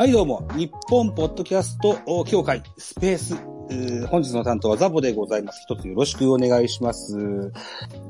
[0.00, 0.48] はい、どうも。
[0.56, 3.36] 日本ポッドキャスト協会スペース。
[4.06, 5.60] 本日の担当はザボでございます。
[5.68, 7.52] 一つよろしくお願いします。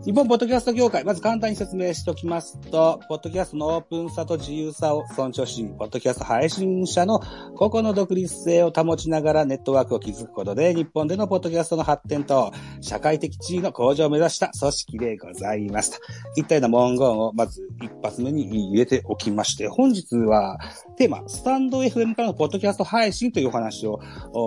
[0.06, 7.20] 日本ポッドキャスト協会、まず簡単に説明しておきますと、ポッドキャストのオープンさと自由さを尊重し、ポッドキャスト配信者の
[7.54, 12.50] 個々の独立性を保ちながらネットワークを築くことで、日本でのポッドキャストの発展と
[12.80, 15.90] 社会的地位の向上を目指した組織でございます。
[15.90, 20.58] といったような文言をまず一発目に入れておきまして、本日は
[20.96, 24.00] テーマ、スタンド FM からのポッドキャスト配信というお話を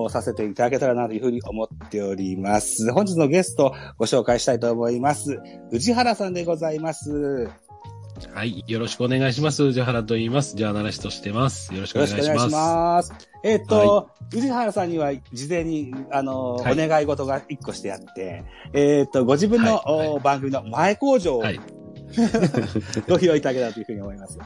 [0.10, 2.92] させていただけたらなというふうに思っております。
[2.92, 5.43] 本日のゲストをご紹介したいと思います。
[5.72, 7.50] 宇治原さんでございます。
[8.34, 8.64] はい。
[8.68, 9.64] よろしくお願いします。
[9.64, 10.56] 宇治原と言います。
[10.56, 11.74] ジャーナリストしてます。
[11.74, 12.34] よろしくよお願いします。
[12.34, 13.14] ろしくお願いします。
[13.44, 21.60] えっ、と、宇治原さんには事前に、あの、はいお願い事が一個してあって、えっ、と、ご自分の、はいはいお番組の前工場をはい。
[23.10, 24.38] ご披露いただけたらというふうに思います。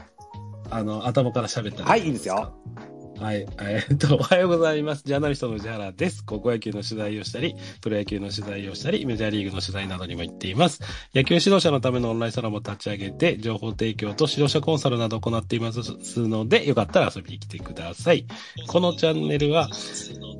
[0.70, 2.54] あの、頭から喋ったらはい、いいですよ。
[3.20, 3.46] はい。
[3.60, 5.02] えーっと、 おはようございます。
[5.04, 6.24] ジャーナリストの宇治原です。
[6.24, 10.80] 高校野球の取材をしたり、プロ野球の取材をしたり、メジャーリーグの取材などにも行っています。
[11.16, 15.80] 野球指導者のためのオンラインサロンも立ち上げて、情報提供と指導者コンサルなどを行っています
[16.28, 18.24] ので、よかったら遊びに来てください。
[18.68, 19.68] このチャンネルは、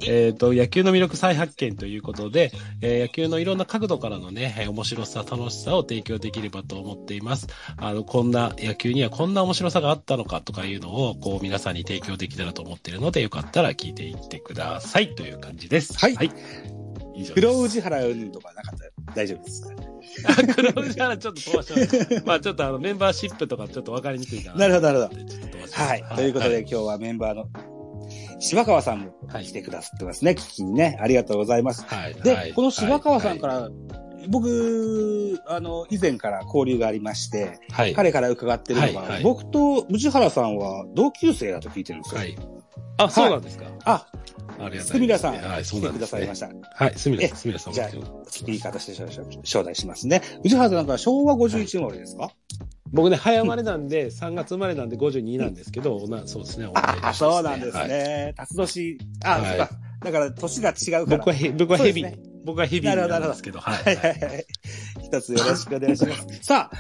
[0.07, 7.49] えーっと、野球の魅力再発見ということで、えー野球のいろんな角度からのね、えー面白さ、楽しさを提供できればと思っています。
[7.77, 15.99] あの、こんな野球にはこんな面白さがあったのかとかいうのを、こう皆さんに提供できたらと思っているので、よかったら聞いていってくださいという感じです。
[15.99, 16.33] はいはい。
[17.15, 17.33] 以上です。
[17.35, 19.71] 黒宇治原うんとかなかったら大丈夫ですか？
[20.27, 22.23] あ 黒宇治原ちょっと飛ばします。
[22.25, 24.59] まあちょっとあの、メンバーシップとかちょっとわかりにくいかな。
[24.61, 25.21] なるほどなるほど。
[25.73, 26.05] はい。
[26.17, 27.49] ということで、今日はメンバーの
[28.41, 30.33] 柴川さんも来てくださってますね。
[30.33, 30.99] 聞きにね。
[31.01, 31.85] ありがとうございます。
[31.87, 32.15] はい。
[32.15, 33.71] で、はいこの柴川さんか、はら、
[34.29, 37.95] 僕、あの、以前から交流がありまして、いはい。
[37.95, 42.21] 彼から伺ってるのが、はいはい僕と宇治原さんは同級生だと聞いてるんですよ。
[42.21, 42.37] はい。
[42.99, 43.67] あ、そうなんですか。
[43.85, 44.15] あ、あ
[44.55, 46.85] りがたいですすみらさん、はい、そうなんですねださいました。
[46.85, 47.73] はい、すみらさん、すみらさん。
[47.73, 47.89] じゃあ、
[48.29, 48.93] スピーカーとして
[49.43, 50.23] 招待しますね。
[50.45, 52.31] 宇治原さんから昭和51年生まれですか、
[52.93, 58.35] 僕ね、早生まれなんで、3月生まれなんで52なんですけど、なそうですね、同いそうなんですはいね。
[58.37, 59.71] 辰年、あ、はいそうか。
[60.05, 61.19] だから、年が違うから。
[61.19, 62.07] 僕はへ、僕はヘビ、
[62.45, 63.99] 僕はヘビーなんですけど、はい。
[65.09, 66.27] 一つよろしくお願いします。
[66.45, 66.71] さ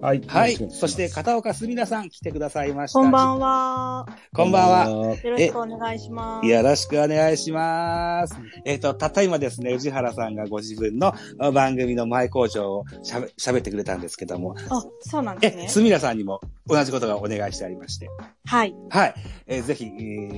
[0.00, 0.22] あ、はい。
[0.26, 0.56] はい。
[0.70, 2.98] そして、片岡すみなさん来てくださいました。
[2.98, 4.06] こんばんは。
[4.34, 4.88] こんばんは。
[4.88, 5.16] は。
[5.16, 6.48] よろしくお願いします。
[6.48, 8.34] よろしくお願いします。
[8.64, 11.14] えっ、と、たった今ですね、宇治原さんがご自分の
[11.52, 15.68] 番組の前工場をしゃべ喋ってくれたんですけども、あ、そうなんですえ、ね。
[15.68, 18.08] すみらさんにも同じことがお願いしてありまして、
[18.46, 18.74] はい。
[18.88, 19.14] はい。
[19.46, 19.88] えーぜひ、え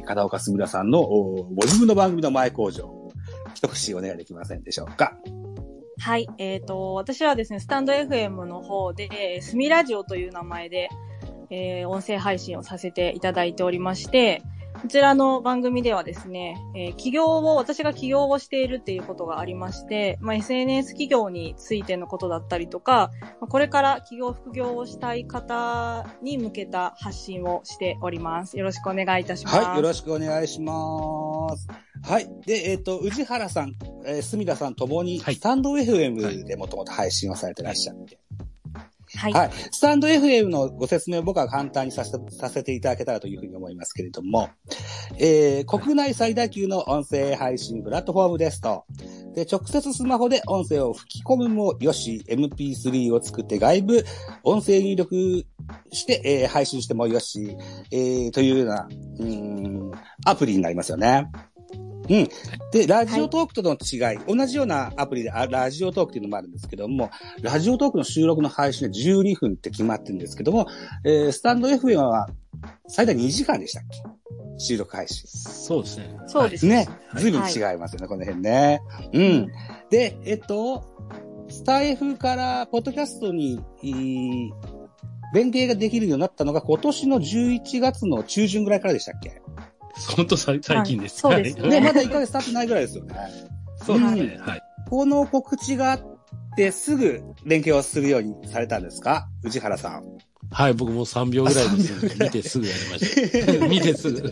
[0.01, 2.91] ー片岡すみらさんのおご自分の番組の前工場、
[3.55, 5.17] 一口お願いできませんでしょうか。
[5.99, 6.29] はい。
[6.39, 10.89] えっ、と、私はですね、スタンド FM の方で、スミラジオという名前で、
[11.51, 14.43] えー音声配信をさせていただいておりまして、
[14.83, 28.59] こちらの番組ではですね、えー起業を、私が起業をしているっていうことがありまして、まあ、SNS 企業についてのことだったりとか、これから起業、副業をしたい方に向けた発信をしております。
[28.59, 29.57] よろしくお願いいたします。
[29.57, 29.77] はい。
[29.77, 30.73] よろしくお願いしま
[31.23, 31.26] す。
[32.03, 32.29] はい。
[32.47, 33.75] で、えっ、と、宇治原さん、
[34.05, 38.19] えー、すみらさんともに、はいスタンド FM でもともと配信をされてらっしゃって、
[39.15, 39.33] はい。
[39.33, 39.51] はい。
[39.71, 44.51] スタンド FM のご説明を僕は簡単にさせてさせていただけたらというふうに思いますけれども、
[45.19, 48.85] えー、国内最大級の音声配信プラットフォームですと、
[49.37, 54.05] で、直接スマホで音声を吹き込むもよし、MP3 を作って外部
[54.43, 55.45] 音声入力
[55.93, 57.55] して、えー配信してもよし、
[57.93, 58.89] えー、というような、
[59.19, 59.93] うん、
[60.25, 61.31] アプリになりますよね。
[62.09, 62.29] うん。
[62.73, 67.11] で、ラジオトークとの違い、同じようなアプリであラジオトークっていうのもあるんですけども、
[67.43, 70.67] ラジオトークの収録の配信で12分って決まってるんですけども、
[71.05, 72.29] えー、スタンド FM は
[72.89, 74.36] 最大2時間でしたっけ？
[74.59, 75.27] 収録配信。
[75.29, 76.17] そうですね。
[76.27, 76.89] そうですね。
[77.09, 78.81] はいずいぶん違いますよね、この辺ね。
[79.13, 79.49] うん。
[79.91, 80.85] で、えっと、
[81.49, 83.61] スタイフからポッドキャストに、
[85.35, 89.43] 連携ができるようになったのが今年の11月の中旬ぐらいからでしたっけ？
[90.17, 91.27] 本当最最近です。
[91.27, 93.15] はいそうですねね、まだ1ヶ月経ってないぐらいですよね。
[93.85, 94.39] そうですね。
[94.41, 94.63] はい。
[94.89, 96.01] この告知があっ
[96.57, 99.29] てすぐ連携をするようにされたんですか？
[99.43, 100.05] 宇治原さん。
[100.51, 102.23] はい、僕もう3秒ぐらいあ3秒です。
[102.23, 103.67] 見てすぐやりました。
[103.69, 104.23] 見てすぐ。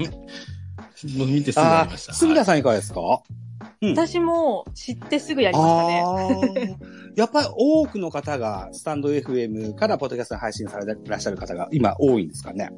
[1.19, 2.13] もう見てすぐやりました。
[2.13, 3.01] あ、すみれさんいかがですか、
[3.83, 6.79] 私も知ってすぐやりましたね。
[7.17, 12.71] やっぱり多くの方がスタンド FM からポッドキャストに配信されていらっしゃる方が今多いんですかね？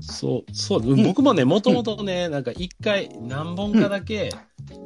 [0.00, 4.30] そう、そう、ん僕もね、もともとね、なんか一回何本かだけ、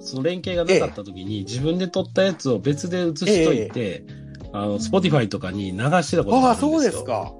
[0.00, 4.04] その連携がなかった時に、自分で撮ったやつを別で写しといて、
[4.52, 6.78] あの、スポティファイとかに流してたことがああ、あるんですよ。
[6.78, 7.32] そうですか。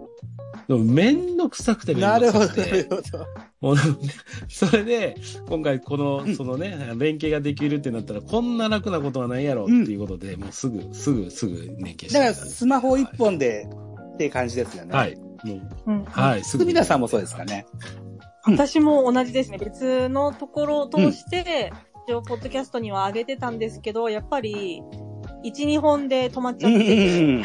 [0.69, 2.71] でもめんどくさくてめんなるほど、どくさくて。
[2.71, 3.27] なるほど。
[3.61, 3.77] もう、
[4.49, 5.17] それで、
[5.49, 13.67] 今回この、うんそのね、連携ができるってなったら、こんな楽なことはないやろっていうことで、もうすぐ、すぐ、すぐ連携してだから、スマホ一本で
[14.15, 14.95] っていう感じですよね。。
[14.95, 15.21] はいう、
[15.87, 16.05] うん。
[16.05, 16.67] はい、すぐ。
[16.67, 17.67] 皆さんもそうですかね。
[18.45, 19.57] 私も同じですね。
[19.57, 21.73] 別のところを通して、
[22.07, 24.83] 一応、ポッドキャストには上げてたんですけど、やっぱり、
[25.45, 27.43] 1、2本で止まっちゃってて、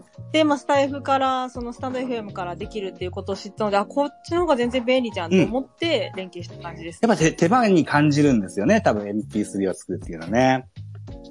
[0.32, 7.00] で、まあ、スタイフから、そのスタンド FM からできるっていうことを知ったので、あ、こっちの方が全然便利じゃんと思って連携した感じです。
[7.02, 8.80] やっぱ手手間に感じるんですよね。
[8.80, 10.66] 多分 MP3 を作るっていうのはね。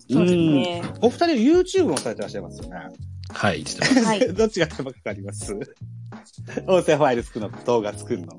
[0.10, 0.81] そうですね。
[1.01, 1.07] うん。
[1.07, 2.75] お二人 YouTube もされてらっしゃいますよね。
[3.31, 4.04] はい、してます。
[4.04, 4.19] はい。
[4.34, 5.54] どっちが手間かかります？
[6.68, 8.34] 音声ファイル作るの、動画作るの。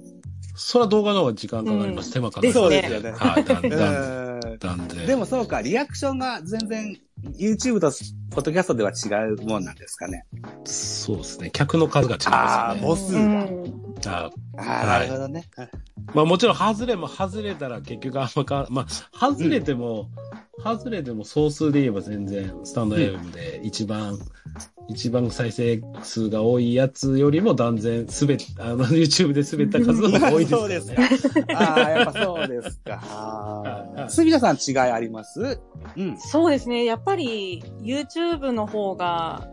[0.55, 2.13] それは動画の方が時間かかります。
[2.13, 2.59] 手間かかります。
[2.59, 3.11] そうですよね。
[3.13, 5.07] はい、だんうだん、で。
[5.07, 7.01] でもそうか、リアクションが全然
[7.39, 7.91] YouTube と
[8.31, 10.25] ポッドキャストでは違うもんなんですかね。
[10.65, 11.51] そうですね。
[11.53, 12.81] 客の数が違いますね。
[12.81, 15.45] 母数がうんああないるほどね。
[16.15, 20.09] まあもちろん外れも外れたら結局あんまか、まあ外れても、
[20.63, 24.19] 外れても総数で言えば全然スタンド FM で一番、
[24.91, 30.81] 一番再生数が多いやつよりも断然滑っ、あの YouTube で滑った数の方が多いですよね。
[30.81, 31.41] そうですか。
[31.55, 34.07] ああ、やっぱそうですか。
[34.09, 35.61] すみださん違いあります？
[35.97, 36.19] うん。
[36.19, 36.85] そうですね。
[36.85, 39.47] やっぱり YouTube の方が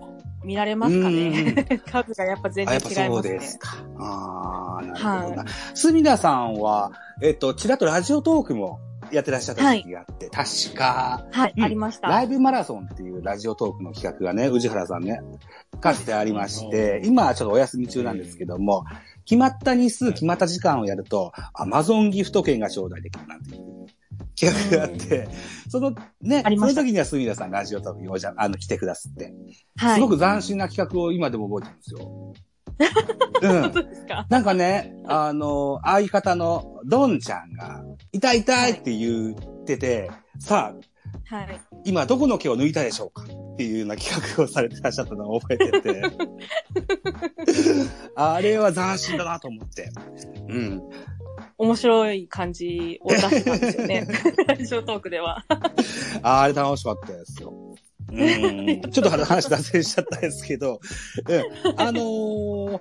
[0.43, 1.81] 見られますかね。
[1.85, 3.33] 数がやっぱ全然違いますね。
[3.39, 3.77] ですか。
[3.99, 5.45] ああ、なるほどなは。
[5.75, 6.91] すみださんは、
[7.21, 8.79] えっと、ちらっとラジオトークも
[9.11, 11.63] やってらっしゃった時期があって、確か、はい、うん。
[11.63, 12.07] ありました。
[12.07, 15.21] ライブマラソンっていうラジオトークの企画がね、宇治原さんね、
[15.79, 18.85] かつてありまして、今はちょっとお休み中なんですけども、
[19.25, 23.87] 決まった日数、決まった時間をやると、アマゾンギフト券が頂戴できるなんていう
[24.39, 25.27] 企画があって、
[25.69, 29.33] そのね、その時にはすみださんラジオトークにおじゃ、あの、来てくださって、
[29.77, 29.95] はい。
[29.95, 32.33] すごく斬新な企画を今でも覚えてるんですよ。
[33.41, 33.73] うん
[34.29, 40.09] なんかね、あの、相方のドンちゃんが、痛い痛いって言ってて、
[40.39, 41.61] さあ、はい。
[41.85, 43.23] 今どこの毛を抜いたでしょうか？
[43.23, 46.01] っていうような企画をされてらっしゃったのを覚えてて。
[48.15, 49.89] あれは斬新だなと思って。
[50.47, 50.81] うん。
[51.57, 54.07] 面白い感じを出してたんですよね。
[54.47, 55.43] ラジオトークでは。
[56.21, 57.75] ああれ楽しかったですよ。
[58.11, 58.91] うん。
[58.91, 60.79] ちょっと話脱線しちゃったんですけど、
[61.27, 61.79] うん。
[61.79, 62.79] あのー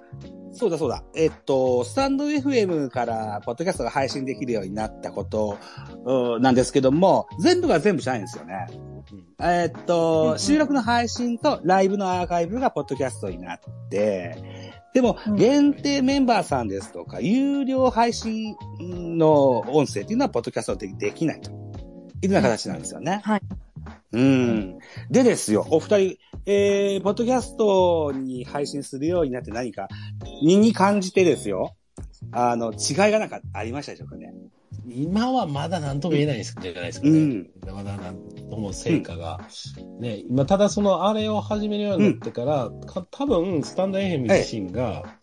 [0.58, 1.04] そうだそうだ。
[1.14, 5.58] えっと、スタンド FM からポッドキャストが配信できるようになったこと、
[6.06, 8.66] うんなんですけども、全部が全部じゃないんですよね。
[9.38, 21.50] えっうんと、うん収録の配信とライブのアーカイブがポッドキャストになって、でもう、ん限定メンバーさんですとか、有料配信の音声っていうのは、ポッドキャストでできないと
[22.22, 23.20] いうような形なんですよね。
[23.24, 23.42] はい。
[24.12, 24.78] うん。
[25.10, 26.16] でですよ、お二人、
[26.46, 29.88] えー、ポッドキャストに配信するようになって何か、
[30.42, 31.76] 身に感じてですよ、
[32.32, 34.32] あの、違いがなんかありましたでしょうかね。
[34.88, 37.12] 今はまだ何とも言えないですじゃないですかね。
[37.12, 37.50] うん。
[37.66, 38.16] まだ何
[38.48, 39.40] とも成果が。
[40.00, 45.15] ね、今、ただその、あれを始めるようになってから、か多分、スタンド FM 自身が、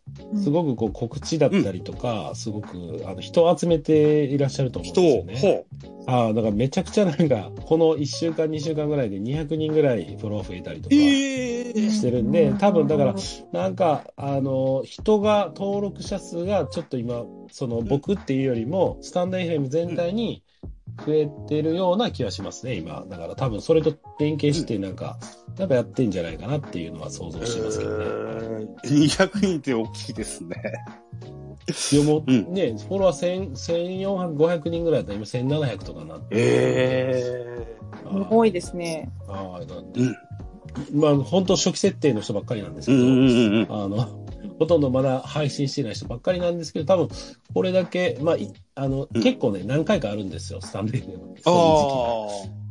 [0.44, 5.66] すごくこう告知だったりとか、すごく、あの、人を集めていらっしゃると思うん人ですよを、ね。
[6.06, 10.90] ほああ、だからめちゃくちゃなんか、この1週間、2週間ぐらいで200人ぐらいフォロワー増えたりとう。
[10.90, 13.16] かええしてるんで、多分だから、
[13.52, 20.44] なんか、あの、人が、登録者数がちょっと今、その僕っていうよりも、スタンド FM 全体に
[21.06, 23.06] 増えてるような気はしますね、今。
[23.10, 28.06] だから多分それと連携して、なんか、なんかやってんじゃないかなっていうのは想像してますけどね。
[28.06, 30.56] えー200人って大きいですね。
[31.92, 36.26] いやもううんね、フォロワー1000 1400、500人ぐらいだったら今1700とかになって。
[36.32, 39.10] えあすごいですね。
[39.28, 40.16] ああ、なんでうん。
[41.00, 43.68] まあ、本当初期設定の人ばっかりなんですけど、うんうんうんうん。
[43.70, 44.26] あの、
[44.60, 47.10] ほとんどまだ配信してない人ばっかりなんですけど、多分、
[47.54, 52.63] これだけ、まあ、いあの、うん結構ね、何回かあるんですよ、スタンド FM あそういう時期あ。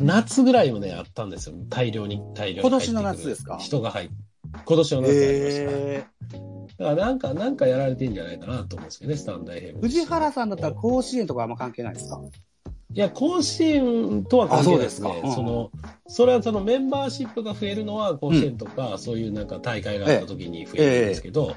[0.00, 1.56] 夏ぐらいもね、あったんですよ。
[1.68, 2.68] 大量に、大量に。
[2.68, 3.56] 今年の夏ですか？
[3.58, 4.14] 人が入って。
[4.64, 5.72] 今年の夏ありました。
[5.72, 6.06] え
[6.78, 9.78] だからなんか、なんかやられてんじゃないかなと思うんですけどね、スタンド FM。
[9.78, 12.20] ー、藤原さんだったら甲子園とかあんま関係ないですか？
[12.94, 15.10] いや、甲子園とは関係ないですね。
[15.10, 15.28] あそうですか。
[15.28, 15.70] うんその、
[16.10, 21.54] それはそのメンバーシップが増えるのは甲子園とか、そういうなんか大会があった時に増えるんですけど、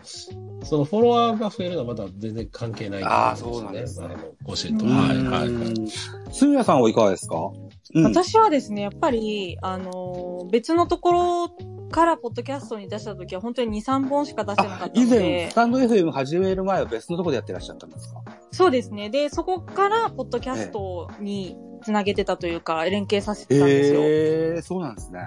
[0.64, 4.06] そのフォロワーが増えるのはまた全然関係ないあーと思そうなんですね。
[4.08, 4.86] あの甲子園と。
[4.86, 5.88] はい、はい、はい。
[6.34, 7.50] すみやさんはいかがですか？
[7.94, 8.04] うん。
[8.04, 11.50] 私はですね、やっぱり、あのー別のところ
[11.92, 18.22] からポッドキャストに出した時は本当に2、3本しか出してなかあったの以前、でス、タンド FM 始める前は別のところでやってらっしゃったんですか？
[18.52, 19.10] そうですね。
[19.10, 24.00] で、そこからポッドキャストにつなげてたというか、連携させてたんですよ。
[24.02, 25.20] ええー、そうなんですね。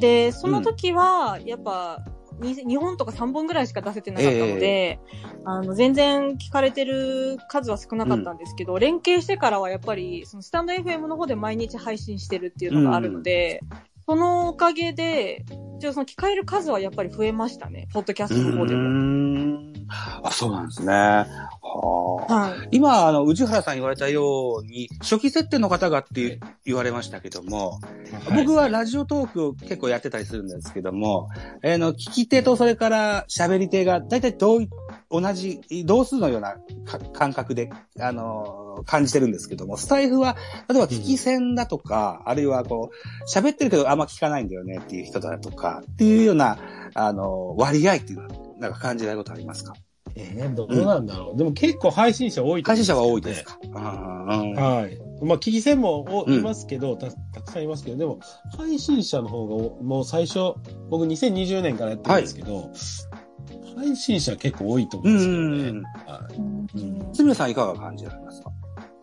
[0.00, 2.04] で、その時は、やっぱ、
[2.40, 5.00] に2本とか3本ぐらいしか出せてなかったので、
[5.44, 13.60] あの、全然聞かれてる数は少なかったんですけど、連携してからはやっぱり、そのスタンド FM の方で毎日配信してるっていうのがあるので、
[14.08, 15.44] そのおかげで、
[15.78, 17.88] 一応その聞かれる数はやっぱり増えましたね。
[17.92, 18.88] ポッドキャストの方でうーも。
[19.58, 19.72] ん
[20.22, 20.94] あ、そうなんですね。
[20.94, 21.26] は
[22.26, 22.32] あ。
[22.32, 22.68] はい。
[22.70, 27.80] 今、あの、宇治原さん言われたように、初期設定の方がって言われましたけども、
[28.34, 31.28] 僕はラジオトークを結構やってたりするんですけども、
[31.62, 34.70] あの、聞き手とそれから喋り手が大体同い、
[35.10, 40.36] 同じ、同数のようなか感覚で、あの、感じてるんですけども、スタイフは、
[40.68, 46.58] 例えば聞き戦だとか、あるいはこう、喋ってるけどあんま聞かないんだよねっていう人だとか、っていうような、
[46.94, 49.72] あの、割合っていうのは、なんか感じられることありますか？
[50.14, 51.38] えー、どうなんだろう。
[51.38, 53.58] でも結構配信者多いと思うん配信者は多いですか？
[53.72, 55.24] はい。
[55.24, 56.34] まあ、聞き戦もおうん。
[56.34, 58.18] いますけど、た、たくさんいますけど、でも、
[58.56, 60.54] 配信者の方がお、もう最初、
[60.90, 62.70] 僕2020年からやってるんですけど、
[63.78, 65.82] 配信者結構多いと思うんですよね。
[66.06, 66.20] は
[67.10, 67.16] い。
[67.16, 68.50] すみれさんいかが感じられますか？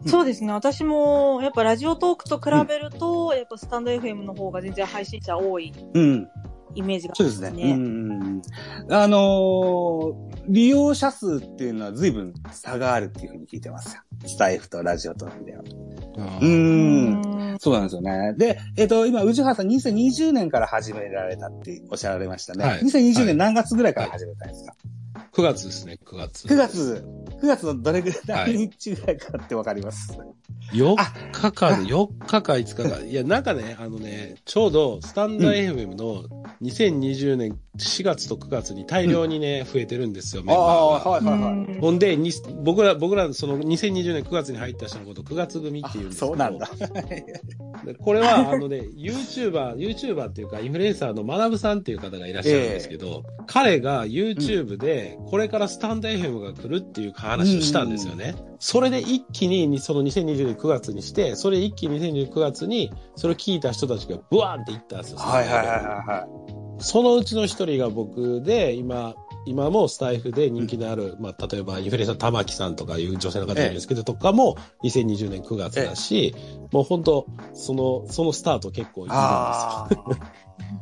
[0.07, 0.53] そうですね。
[0.53, 6.29] 私も、やっぱラジオトークと比べると、やっぱスタンド FM の方が全然配信者多いうん。
[6.75, 7.51] イメージがあそうりますね。
[7.51, 7.73] ですね。
[7.73, 8.41] うん。
[8.89, 14.01] あのー利用者数っていうのは随分差があるっていうふうに聞いてますよ。
[14.27, 15.63] スタイフとラジオトークでは。
[16.17, 16.45] あーう。
[16.45, 17.59] うんん。
[17.59, 18.33] そうなんですよね。
[18.37, 22.63] で、えっ、と、今、宇治原さん2020年から始められたっておっしゃられましたね。
[22.63, 24.75] はい2020はい年何月ぐらいから始めたんですか、
[25.33, 26.47] 9月ですね、9月。
[26.47, 27.05] ?9 月、
[27.41, 30.17] 9月のどれぐらい、はい何日ぐらいかってわかります、
[30.73, 30.95] 4
[31.31, 33.01] 日か、4日か5日か。
[33.01, 36.23] いや、なんかね、あのね、ちょうど、スタンダー FM の
[36.65, 40.71] 2020年4月と9月に大量にね、増えてるんですよ、メンバーが。
[40.71, 41.79] ああ、はいはいはい。
[41.79, 42.31] ほんで、に
[42.63, 46.27] 僕ら、僕ら、その2020年9月に入った人のこと9月組っていうんですけど。
[46.27, 46.69] そうなんだ。
[47.85, 58.35] でこれは、あのね、YouTuber、YouTuber っていうか、インフルエンサーの学ぶさんっていう方がいらっしゃるんですけど、彼が YouTube で、これからスタンド FM が来るっていう話をしたんですよね。
[58.59, 65.17] それで一気に、その2020年9月にして、それ一気に2029月に、それを聞いた人たちがブワーンっていったんですよ。
[65.19, 66.55] はいはいはいはいはい。
[66.79, 76.35] そのうちの一人が僕で、今、今もスタイフで人気のある、まあ、例えばインフルエンサー玉木さんとかいう女性の方いるんですけど、とかも2020年9月だし、
[76.71, 80.35] もう本当その、そのスタート結構いるんですよ。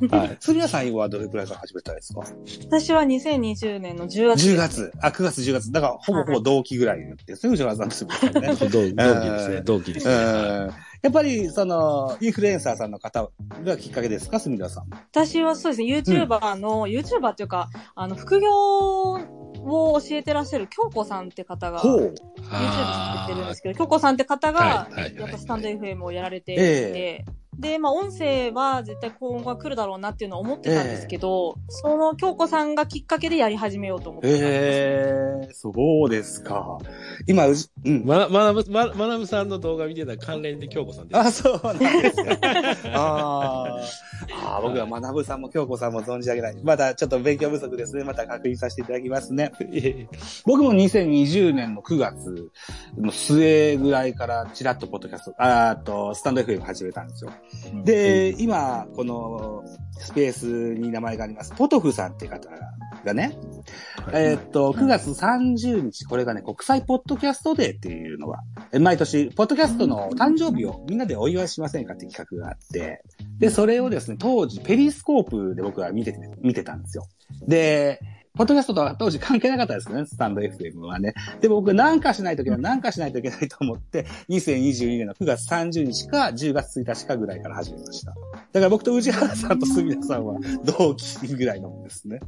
[0.10, 0.38] はい。
[0.42, 2.22] すみれさんはどれくらいから始めたんですか？
[2.68, 4.48] 私は2020年の10月。
[4.50, 4.92] 10月。
[5.02, 5.72] あ、9月、10月。
[5.72, 8.54] だから、ほぼほぼ同期ぐらいですね、宇治原さんとすみんね。
[8.60, 9.62] 同同期ですね。
[9.63, 10.13] 同期ですね。
[10.13, 10.18] う
[10.70, 10.72] ん
[11.04, 13.30] やっぱり、その、インフルエンサーさんの方
[13.66, 14.86] がきっかけですか、すみれさん。
[14.90, 22.16] 私はそうですね、YouTuber の、YouTuber っていうか、あの、副業を教えてらっしゃる京子さんって方が、ほ YouTube う。
[22.16, 22.24] 作
[23.25, 24.88] ってるんですけど、京子さんって方が、
[25.18, 27.25] やっぱスタンド FM をやられていえて、
[27.60, 34.50] で、まあ音声は絶対今後は来るだろうなっていうのを思ってたんですけど、その京子さんがきっかけでやり始めようと思ってたんです。
[34.50, 35.72] ええそ
[36.05, 36.77] うですか。
[37.27, 38.05] 今、うじ、うん。
[38.05, 41.19] ま、まなぶ、ま、まなぶさんの動画見てたら関連で京子さんです。
[41.19, 42.38] あ、そうなんですか。
[42.93, 44.13] あー
[44.45, 46.57] あー、僕は学ぶさんも京子さんも存じ上げない。
[46.63, 48.03] まだちょっと勉強不足ですね。
[48.03, 49.51] また確認させていただきますね。
[50.45, 52.51] 僕も2020年の9月
[52.98, 57.31] の末ぐらいからちらっとポッドキャスト、あと、スタンド FM 始めたんですよ。
[57.84, 59.64] で、今、この
[60.00, 62.50] スペースに名前があります、ポトフさんって方
[63.04, 63.38] がね、
[64.12, 68.40] えーっと、9月30日、これがね、国際ポッドキャストデーっていうのが、
[68.72, 73.04] え毎年、ポッドキャストの誕生日をみんなでお祝いしませんかって企画があって、
[73.40, 77.06] で、それをですね、当時、ペリスコープで僕は見てて、見てたんですよ。
[77.48, 78.00] で、
[78.36, 81.13] ポッドキャストとは当時関係なかったですね、スタンド FM はね。
[81.40, 88.10] で、僕なんかしないといけない、なんかしないといけないと思って、2022年の9月30日か10月1日かぐらいから始めました。
[88.10, 92.22] だから僕と宇治原さんと杉田さんは同期ぐらいのもんですね。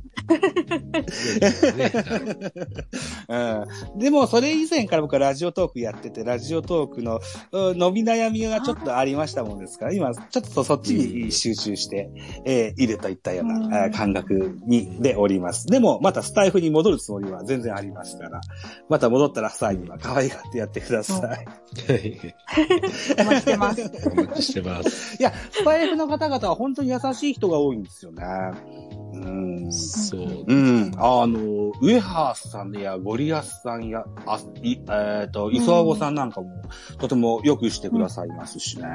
[3.28, 7.20] うん、でも、それ以前から僕はラジオトークやってて、ラジオトークの
[7.52, 12.12] うん伸び悩みがちょっとありましたもんですから、今、ちょっとそっちに集中して、
[12.46, 15.66] えーいるといったよううんな、えー感覚に、でおります。
[15.66, 18.42] でも、またスタイフに戻るつもりは全然ありますから、
[18.90, 21.46] また戻ったら際には可愛がってやってください。
[23.20, 23.82] お待ちしてます。
[24.12, 25.18] お待ちしてます。
[25.20, 28.24] いや、スタイフの方々は本当に優しい人が多いんですよね。
[29.16, 29.72] うん。
[29.72, 30.46] そう。
[30.48, 30.92] うん。
[30.98, 36.50] あの、上原さんやゴリアスさんや、あ、い、えっ、と、磯和子さんなんかも、
[36.98, 38.86] とてもよくしてくださいますしね。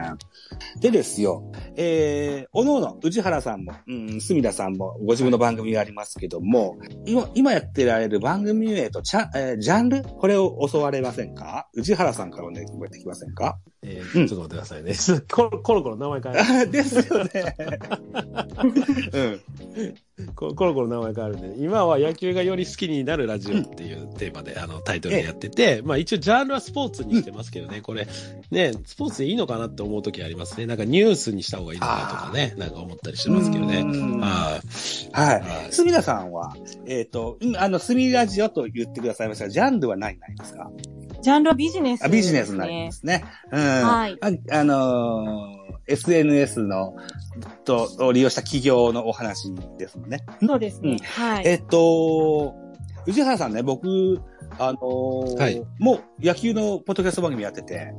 [0.80, 11.68] でですよ、えー、おのおの、宇治原さんも、うん、隅田さんも、ご自分の番組がありますけども、今、今やってられる番組名とチャ、えージャンルこれを教われませんか？
[11.74, 13.58] 宇治原さんからお願いできませんか？
[13.82, 14.94] えうんーちょっと待ってくださいね。
[15.32, 17.56] コロコロコロ名前変えあ ですよね。
[19.12, 19.40] うん。
[20.34, 28.06] こコロコロ名前変わるんで、今は野球がより好きになるラジオっていうテーマで、あの、タイトルでやってて、まあ一応ジャンルはスポーツにしてますけどね、これ、
[28.50, 30.66] ね、スポーツでいいのかなって思う時ありますね。
[30.66, 33.78] なんかニュースにした方がいいのかなとかね、なんか思ったりしてますけどね。
[33.80, 34.20] うん。
[34.20, 34.60] は
[35.12, 35.40] はい。
[35.40, 35.66] は。
[35.68, 35.72] い。
[35.72, 36.54] すみださんは、
[36.86, 40.70] えっ、と、今あの、すみラジオと言ってくださいましたが、ジャンルは何になりますか？
[41.22, 43.24] ジャンルはビジネス、あビジネスになりますね。
[43.52, 43.60] うん。
[43.60, 44.18] はい。
[44.20, 45.59] ああのー
[45.90, 46.94] SNS の、
[47.64, 50.24] と、を利用した企業のお話ですもんね。
[50.46, 50.92] そうですね。
[50.92, 51.42] うんはい。
[51.46, 52.54] えっと、
[53.06, 54.20] 宇治原さんね、僕、
[54.58, 57.92] あのーはいもう野球のポッドキャスト番組やってて、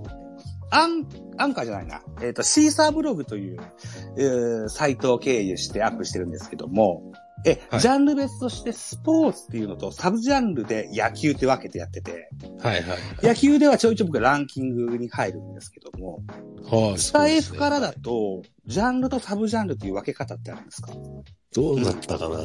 [0.70, 1.08] アン、
[1.38, 2.02] アンカーじゃないな。
[2.22, 3.60] えっ、と、シーサーブログという、
[4.18, 7.12] えーサイトを経由してアップしてるんですけども、
[7.46, 12.66] え、はいジャンル別としてスポーツっていうのとサブジャンルで野球って分けてやってて、い。
[12.66, 13.26] はいはい。
[13.26, 16.24] 野球ではちょいちょい僕ランキングに入るんですけども、
[16.64, 20.92] はあ、スタイフからだと、ジャンルとサブジャンルっていう分け方ってあるんですか？
[21.54, 22.38] どうなったかな。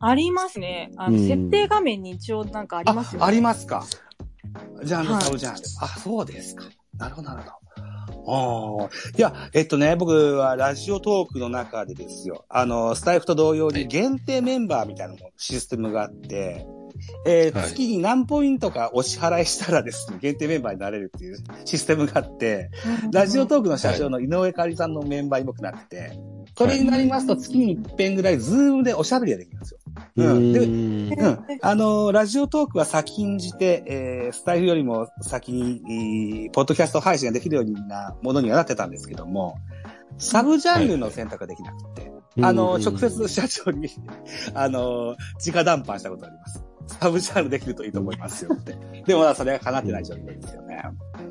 [0.00, 0.90] ありますね。
[0.96, 3.26] あの、うん設定画面に一応なんかありますよね。
[3.26, 3.84] ありますか。
[4.84, 5.60] ジャンル、はいサブジャンル。
[5.80, 6.64] あ、そうですか。
[6.96, 7.54] なるほど、なるほど。
[8.28, 8.90] ああ。
[9.16, 12.44] いや、えっとね、僕はラジオトークの中でですよ。
[12.48, 16.66] あの、スタイフと同様に限定メンバーみたいなシステムがあって、
[17.26, 22.70] えーはい月に何ポイントかお支払いしたらですね、限定メンバーになれるっていうシステムがあって、
[23.04, 26.18] うんラジオトークの社長の井上香織さんのメンバーに僕なってて、
[26.56, 29.80] それになりますと月に一遍ぐらいズームでおしゃべりができるんですよ。
[30.16, 31.46] うんうんうん。
[31.60, 35.80] あの、ラジオトークは先んじて、えー、スタイフよりも先に、
[36.44, 39.56] えーポッドキャスト配信ができるようなものにはなってたんですけども、
[40.18, 43.88] サブジャンルの選択ができなくて、あの、うん直接社長に、
[44.54, 46.64] あの、直談判したことあります。
[46.88, 48.76] サブジャンルできるといいと思いますよって。
[49.06, 50.82] でもまだそれは叶ってない状況ですよね。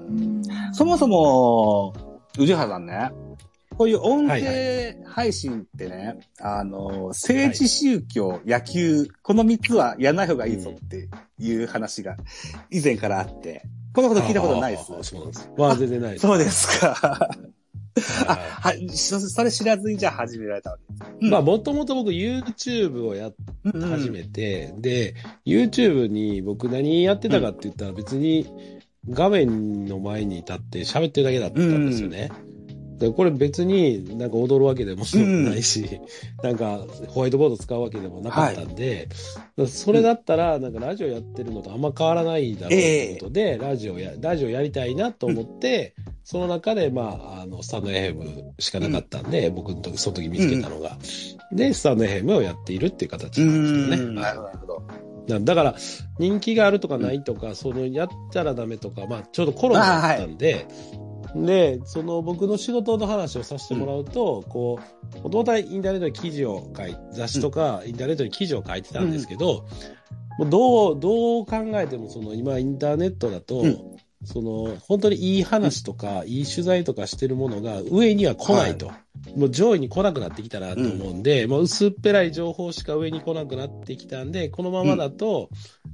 [0.10, 0.42] うん
[0.74, 1.94] そもそも、
[2.38, 3.12] 宇治原さんね、
[3.78, 11.08] こういう音はい声配信ってね、あの、政治、宗教、野球、この三つはやらない方がいいぞって
[11.40, 12.16] いう話が
[12.72, 14.86] 以前からあって、こんなこと聞いたことないです？
[15.04, 15.50] そうです。
[15.58, 16.22] まあ全然ないです。
[16.28, 17.30] そうですか。
[18.28, 20.94] あ、ははい、そそれ知らずにじゃあ始められたわけ。
[20.94, 21.26] です。
[21.28, 28.48] いまあもともと僕 YouTube をやっうん始めて、で、YouTube に僕何やってたかって言ったら別に
[29.10, 32.32] 画面の前に立って喋ってるだけだったんですよね。
[32.98, 36.00] で、これ別になんか踊るわけでもないし、
[36.44, 39.08] なんかホワイトボード使うわけでもなかったんで、
[39.66, 47.04] それだったらなんかラジオやってるのとあんま変わらないだろうということで、ラジオや、ラジオやりたいなと思って、その中で、ま
[47.38, 50.98] あ、あの、スタンド FM しかなかったんで、僕の時、その時見つけたのが。
[51.52, 54.12] で、スタンド FM をやっているっていう形うなんですけどね。
[54.12, 54.16] ん。
[54.16, 54.68] なるほ
[55.28, 55.76] ど、だから、
[56.20, 60.68] 人気があるとかないとか、その、やったらダメとか、まあ、ちょうどコロナだったんで、
[61.46, 64.80] で、その僕の仕事の話をさせてもらうと、こ
[65.16, 69.66] う、もともとはインターネットに記事を書い雑誌とかインターネットに記事を書いてたんですけど、
[70.38, 73.78] もうどう、どう考えても、その今インターネットだと、うん。
[74.26, 78.92] その、本当にいい話とか、いい取材とかしてるものが上には来ないと。
[79.36, 85.50] もう上位に来なくなってきたなと思うんで、もう薄っぺらい情報しか上に来なくなってきたんで、このままだと、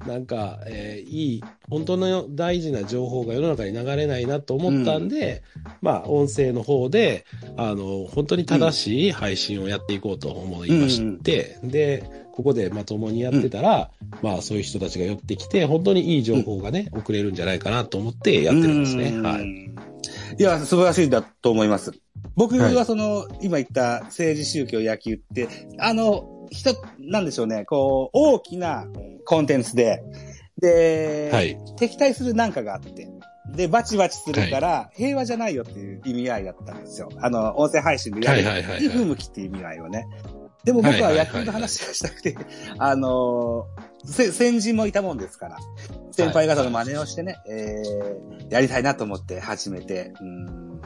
[0.08, 5.44] なんか、えーいい、本当の大事な情報が世の中に流れないなと思ったんで、
[5.82, 7.26] まあ、音声の方で、
[7.58, 13.92] あの、本当に正しい配信をやっていこうと思いまして、で、ここでまともにやってたら、
[14.24, 19.10] まあ、そういう人たちが寄ってきて、本当にいい情報がね、送れるんじゃないかなと思ってやってるんですね。
[19.16, 19.24] うん。
[19.24, 19.93] はい。
[20.38, 21.92] いや、素晴らしいんだと思います。
[22.36, 25.48] 僕はいはその、今言った政治、宗教、野球って、
[25.80, 28.88] あの、人、なんでしょうね、こう、大きな
[29.26, 30.04] コンテンツで、
[30.60, 31.58] で、はい。
[31.78, 33.08] 敵対するなんかがあって、
[33.54, 37.10] で、バチバチするから、平和じゃないよっていう意味合いだったんですよ。
[37.22, 38.44] あの、音声配信でやる。
[38.44, 40.06] はいはいはいはい向きっていう意味合いをね。
[40.64, 42.38] でも僕は野球の話がしたくて、
[42.80, 43.68] あの
[44.06, 45.58] せ先人もいたもんですから、
[46.12, 50.82] 先輩方の真似をしてね、えー、やりたいなと思って始めて、うん。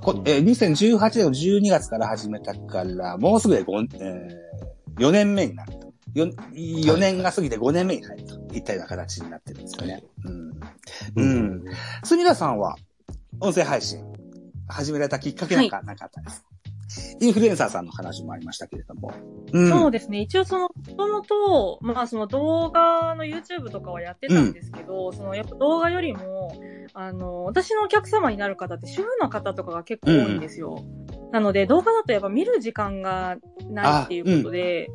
[0.00, 5.92] こえー2018年の12月から始めたから、もうすぐで5、えー、4年目になると。
[6.14, 8.42] 4, 4年が過ぎて5年目に入ると。
[8.54, 9.92] いったような形になってるんですよね。
[9.94, 10.04] はい。
[10.24, 10.52] うん。
[11.16, 11.64] うん。
[12.04, 12.76] すみらさんは、
[13.40, 14.04] 音声配信、
[14.68, 16.44] 始められたきっかけなんかなかったです。
[17.20, 19.12] インフルエンサーさんの話もありましたけれども。
[19.52, 20.20] うんそうですね。
[20.20, 26.54] 一応その、もともと、まあその動画の YouTube とかはやってたんですけど、そのやっぱ動画よりも、
[26.94, 30.84] あの、私のお客様になる方って主婦の方とかが結構多いんですよ。
[31.32, 33.36] なので動画だとやっぱ見る時間が
[33.70, 34.90] ないっていうことで、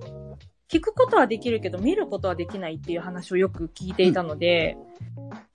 [0.70, 4.78] 聞くことはできるけど見ることはできないっていう話をよく聞いていたので、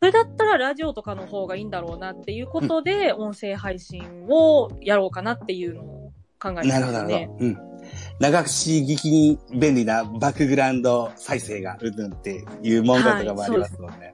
[0.00, 6.01] それだったらラジオとかの方がいいんだろうなっていうことで、音声配信をやろうかなっていうのを
[6.42, 7.38] 考えてなるほど、ますねなるほ。
[7.38, 7.44] ど。
[7.44, 7.72] うん。
[8.20, 14.12] 流し聞きに便利なバックグラウンド再生がうんぬんっていう文言とかもありますもんね。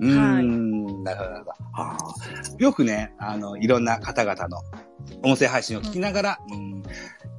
[0.00, 1.50] うーん、なるほど、なるほど。
[1.50, 1.98] はあ
[2.58, 4.58] よくね、あの、いろんな方々の
[5.22, 6.82] 音声配信を聞きながら、うん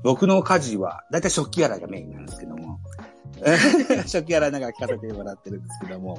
[0.03, 2.79] 僕の家事は、だいたい食器洗いがメインなんですけども、
[4.05, 6.17] 食器洗いながら聞かせてもらってるんですけども。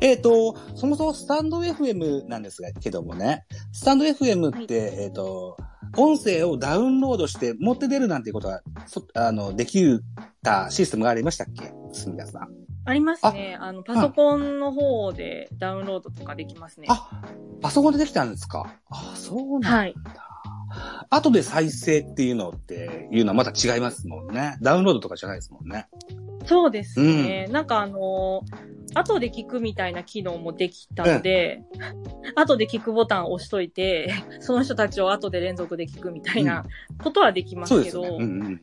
[0.00, 5.56] えっ、と、そもそもスタンド FM なんですが、けどもね、スタンド FM って、えっ、と、
[5.96, 9.84] 音声をダウンロードして持って出るなんていうことが、そあの、でき
[10.42, 11.72] たシステムがありましたっけ？
[11.92, 12.48] すみださん。
[12.84, 13.56] ありますね。
[13.60, 16.86] あの、パソコンの方でダウンロードとかできますね。
[16.88, 17.22] あ、
[17.60, 18.72] パソコンでできたんですか？
[18.88, 19.68] あ、そうなんだ。
[19.70, 19.94] はい。
[21.10, 24.56] 後で再生っていうのっていうのはまた違いますもんね。
[24.62, 25.88] ダウンロードとかじゃないですもんね。
[26.44, 27.46] そうですね。
[27.50, 31.62] なんかあのー後で聞くみたいな機能もできたので、
[32.34, 36.64] 後で聞くボタンを押しといて、その人たちを後で連続で聞くみたいな
[37.02, 38.24] ことはできますけど、そうですよね。
[38.24, 38.60] うんうん。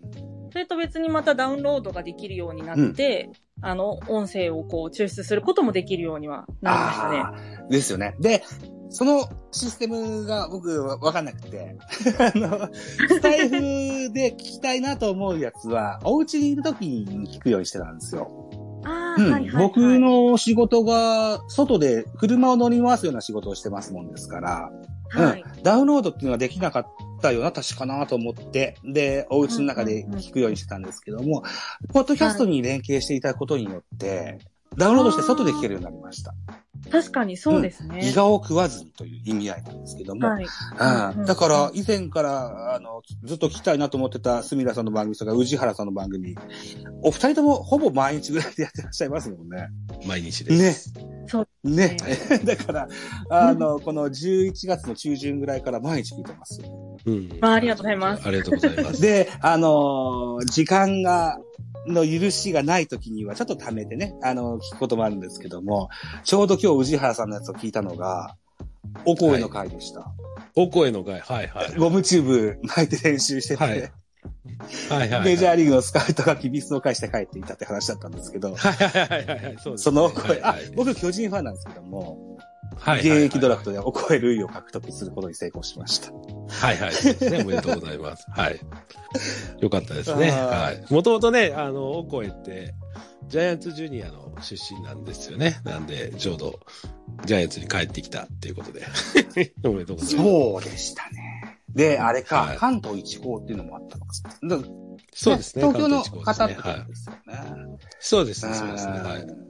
[0.51, 3.29] それと別にまたダウンロードができるようになって、
[3.61, 7.67] あの、音声をこう抽出することもできるようにはなりましたね。
[7.69, 8.15] ですよね。
[8.19, 8.43] で、
[8.89, 11.75] そのシステムが僕はわかんなくて、
[12.19, 12.69] あの、
[13.07, 18.31] スタイフで聞きたいなと思うやつは、お家にいる時に聞くようにしてたんですよ。
[18.85, 19.67] ああ、うんはいはい、はい。
[19.67, 24.71] 僕の仕事が、外で車を乗り回すような仕事をしてますもんですから、
[25.09, 25.41] はい。
[25.41, 26.87] うん、ダウンロードっていうのはできなかっ
[27.21, 31.43] たような確かなと思って、で、お家の中で聞くようにしてたんですけども、
[31.89, 34.39] ポッドキャストに連携していただくことによって、
[34.77, 36.33] ダウンロードして外で聞けるようになりました。
[36.91, 38.09] 確かにそうですね。
[38.09, 40.43] 胃がを食わずにという意味合いなんですけども、はい。
[40.43, 46.37] うんだから、以前から、あの、ずっと聞きたいなと思ってた、すみらさんの番組とか、宇治原さんの番組、
[47.01, 49.69] お二人ともほぼ毎日ぐらいでやってらっしゃいますもんね。
[50.05, 50.93] 毎日です。
[51.27, 51.97] そうね。
[52.45, 52.87] だから、
[53.29, 56.61] あの、この11月の中旬ぐらいから毎日聞いてます。
[57.05, 57.29] うん。
[57.41, 59.01] まあありがとうございますありがとうございます。
[59.01, 61.37] で、あのー時間が、
[61.87, 65.89] の許しがない時には、ちょっと貯めてね、あの聞くこともあるんですけども、
[66.23, 68.35] ちょうど今日宇治原さんのやつを聞いたのが、
[69.05, 70.11] お声の回でした。
[70.55, 71.75] お声の会、はいはい。
[71.77, 73.91] ゴムチューブ巻いて練習してて、はいはい
[74.89, 75.23] はいはい。
[75.23, 79.57] メジャーリーグのスカウトがキビスを返して帰っていたって話だったんですけど、はいはいはいはいはい。
[79.59, 82.17] そうですそのお声、あはいはい、僕巨人ファンなんですけども、
[82.75, 86.11] はい現役ドラフトでお声類を獲得することに成功しました。
[86.11, 86.93] はいはい。
[86.93, 87.43] そうですね。
[87.43, 88.25] おめでとうございます。
[88.29, 88.59] はい。
[89.59, 90.31] よかったですね。
[90.31, 90.93] はい。
[90.93, 92.73] もともとね、あの、お声って、
[93.27, 95.59] ジャイアンツジュニアの出身なんですよね。
[95.63, 96.59] なんで、ちょうど、
[97.25, 98.81] ジャイアンツに帰ってきたっていうことで。
[99.63, 100.29] おめでとうございます。
[100.29, 101.59] そうでしたね。
[101.69, 104.13] で、あれか、はい関東一高っていうのもあったのか。
[104.43, 104.59] だ
[105.13, 105.65] そうですね。
[105.65, 107.77] 東京の関方ってこ東一高ですねはいとですよね。
[107.99, 108.53] そうですね。
[108.53, 108.91] そうですね。
[108.99, 109.46] はい。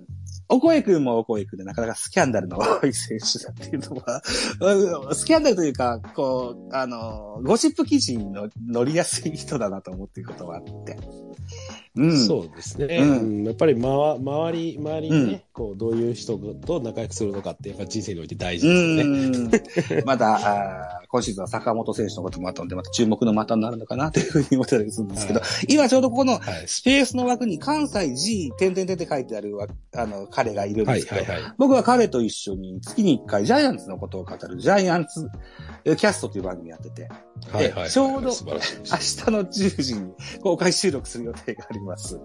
[0.49, 8.25] うんお声くんもお声くんでなかなかスキャンダルの多い選手だっていうのは、スキャンダルというか、こう、あの、ゴシップ記事に
[8.65, 10.97] 乗りやすい人だなと思っていることはあって。
[11.97, 12.25] うん。
[12.25, 13.43] そうですね。
[13.45, 20.01] やっぱり、まわ、周り、周りにね、うんこう、どういう人と仲良くするのかって、やっぱ人生において大事うですよね。
[20.01, 20.05] ん。
[20.05, 26.67] まだ、あー今シーズンは坂本選手のこともあったので、また注目の的になるのかなというふうに思ってたりするんですけど、はい今ちょうどここのはい。
[26.67, 31.53] スペースの枠に関西 G、点々点って書いてあるわあの、彼がいるんはい、ですけど、はい、はい。
[31.57, 35.27] 僕は彼と一緒に月に1回ジャイアンツのことを語るジャイアンツ
[35.85, 37.09] えキャストという番組やってて、
[37.51, 37.89] はい、はい。
[37.89, 38.27] ちょうど。
[38.27, 38.35] 明日
[39.31, 41.86] の10時に公開収録する予定があります。
[41.87, 42.19] ます。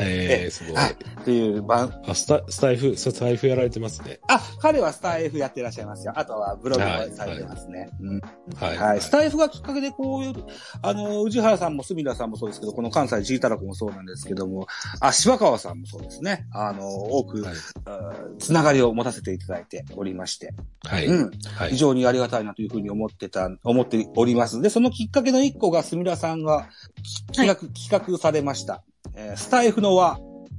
[0.00, 0.74] へえ、すごい。
[0.74, 4.18] はいという番、あ、スタ、スタイフ、スタイフやられてますね。
[4.28, 6.12] あ、彼はスタイフやってらっしゃいますよ。
[6.16, 7.90] あとはブログもされてますね。
[8.00, 8.20] うん
[8.56, 8.76] はい。
[8.78, 9.00] はい。
[9.00, 10.34] スタイフがきっかけでこういう、
[10.80, 14.66] あの、宇治原さんも隅田さんもそうですけど、この関西ジータラコもそうなんですけども、
[15.00, 16.46] あ、柴川さんもそうですね。
[16.52, 17.54] あの、多く、はい。
[17.84, 21.06] あつながりを持たせていただいておりまして、はい。
[21.06, 21.30] うん。
[21.56, 21.76] はい非。
[21.76, 24.60] 常にありがたいなというふうに思ってた、思っております。
[24.62, 26.68] で、そのきっかけの一個が、すみらさんが
[27.02, 28.82] き企画、企画されました。
[29.14, 30.18] えースタイフの輪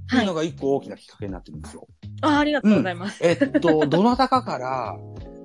[0.09, 1.87] というのが一個大きなきっかけになってるんですよ。
[2.21, 3.19] あありがとうございます。
[3.21, 4.97] えっと、どなたかから、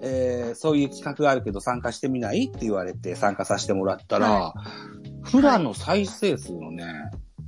[0.02, 4.54] えーそういう企画があるけど参加してみないって言われて参加させてもらったら、は
[5.22, 6.85] 普段の再生数のね、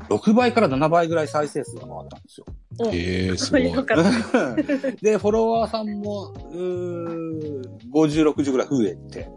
[0.08, 2.46] 6倍から7倍ぐらい再生数が回ったんですよ。
[2.78, 3.62] おええ、すごい。
[3.62, 7.62] で、フォロワーさんも、うー
[7.94, 9.28] 50、60ぐらい増えて、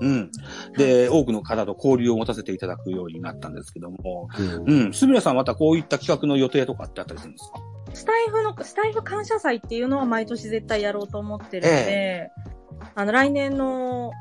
[0.00, 0.30] うん。
[0.76, 4.92] で、多くの方と交流を持たせていただくようになったんですけども、うんうん。
[4.92, 7.60] すみらさんまたこういった企画の予定とかってあったりするんですか？
[7.94, 12.30] スタイフの、スタイフ感謝祭っていうのは毎年絶対やろうと思ってるので、
[12.94, 14.12] あの、来年の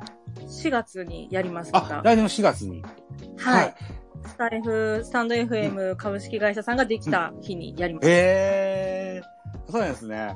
[0.47, 2.01] 4月にやりますかあ、ら。
[2.03, 2.81] 来年の4月に。
[3.37, 3.75] はい。
[4.25, 8.07] スタイフ、スタンド FM 株式会社さんができた日にやります。
[8.09, 10.33] へえー、そうなんですね。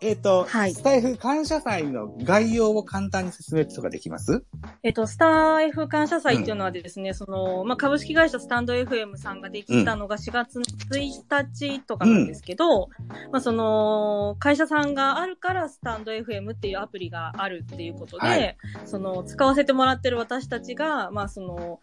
[0.00, 0.74] えっ、と、はい。
[0.74, 4.44] スタイフ感謝祭の概要を簡単に説明とかできます？
[4.82, 12.88] えっと、スター F 感謝祭っていうのはですね、その、まあ、株式会社スタンド FM さんができたのが4月の1日とかなんですけど、
[13.32, 18.56] まあ、その、会社さんがあるからスタンド FM っていうアプリがあるっていうことで、はい。
[18.84, 21.80] その、使わせてもらってる私たちが、まあ、その、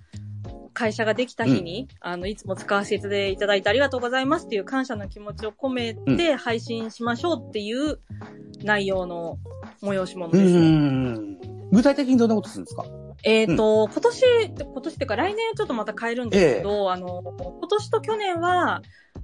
[0.73, 7.99] 会社ができた日に、あの、いつも使わせていただいてありがとうございますっていう感謝の気持ちを込めて配信しましょうっていう
[8.63, 9.37] 内容の
[9.81, 10.57] 催し物うです。
[10.57, 11.37] ん。
[11.71, 12.85] 具体的にどんなことするんですか？
[13.23, 18.81] えっ、と、今年、今年っていうか来年ちょっとまた変えるんですけど、あの、今年と去年は、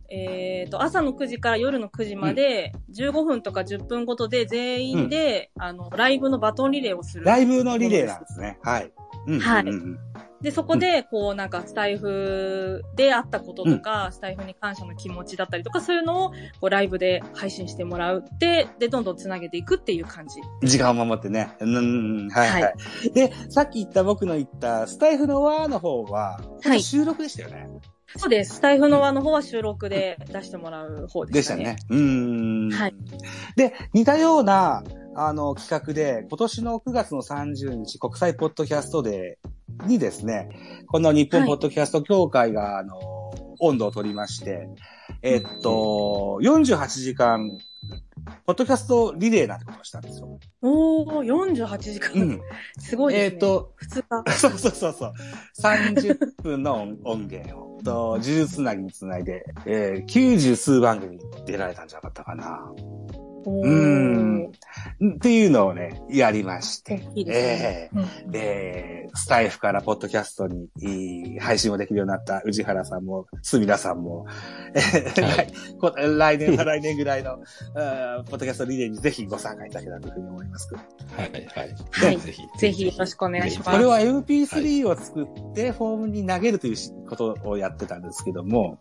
[0.09, 7.25] えっ、と、朝の9時から夜の9時まで、15分とか10分ごとで全員で、あの、ライブのバトンリレーをする。
[7.25, 8.57] ライブのリレーなんですね。
[8.63, 8.91] はい。
[9.27, 9.99] うんはいうんうん
[10.41, 20.39] で、そこで、こう、なんか、スタイフであったこととか、スタイフに感謝の気持ちだったりとか、そういうのを、こう、ライブで配信してもらうって、で、どんどんつなげていくっていう感じ。
[20.67, 21.55] 時間を守ってね。
[21.59, 22.73] うん、はいはい、は
[23.13, 27.67] で、さっき言った僕の言ったスタイフの輪の方は、はい収録でしたよね。
[28.15, 28.55] そうです。
[28.55, 31.39] スタイフの輪の方は収録で出してもらう方でしね。
[31.39, 31.77] でしたたね。
[31.89, 32.71] うーん。
[32.71, 32.95] はい。
[33.55, 34.83] で、似たような、
[35.15, 40.49] あの、企画で、今年の9月の30日、国際ポッドキャストデーにですね、
[40.87, 42.99] この日本ポッドキャスト協会が、あの、
[43.59, 44.69] 温度を取りまして、
[45.21, 47.57] えっと、48時間、
[48.45, 50.39] ポッドキャストリレーなんてことをしたんですよ。
[50.61, 52.13] おー、48時間。
[52.21, 52.41] うん。
[52.77, 53.33] すごいですね。
[53.33, 54.23] えっと、普通か。
[54.31, 55.13] そうそうそうそう。
[55.61, 62.71] 30分の音音源を、と、呪術つなぎにつないで、えー、90数番組出られたんじゃなかったかな。
[63.45, 67.07] うんっていうのをね、やりまして。
[67.15, 67.89] いいですね。
[67.93, 74.25] うんえーで、スタイフからポッドキャストにいい配信をできるようになった宇治原さんも、すみらさんも、
[74.73, 80.73] えーはい来年、再来年ぐらいの、ポッドキャストリレーにぜひご参加いただけたらというふうに思います。
[80.73, 80.81] は
[81.25, 81.75] い、はい。
[81.91, 82.41] はいぜひ。
[82.57, 83.71] ぜひよろしくお願いします。
[83.71, 88.79] これは MP3 を作ってフォームに投げるというしことをやってたんですけども、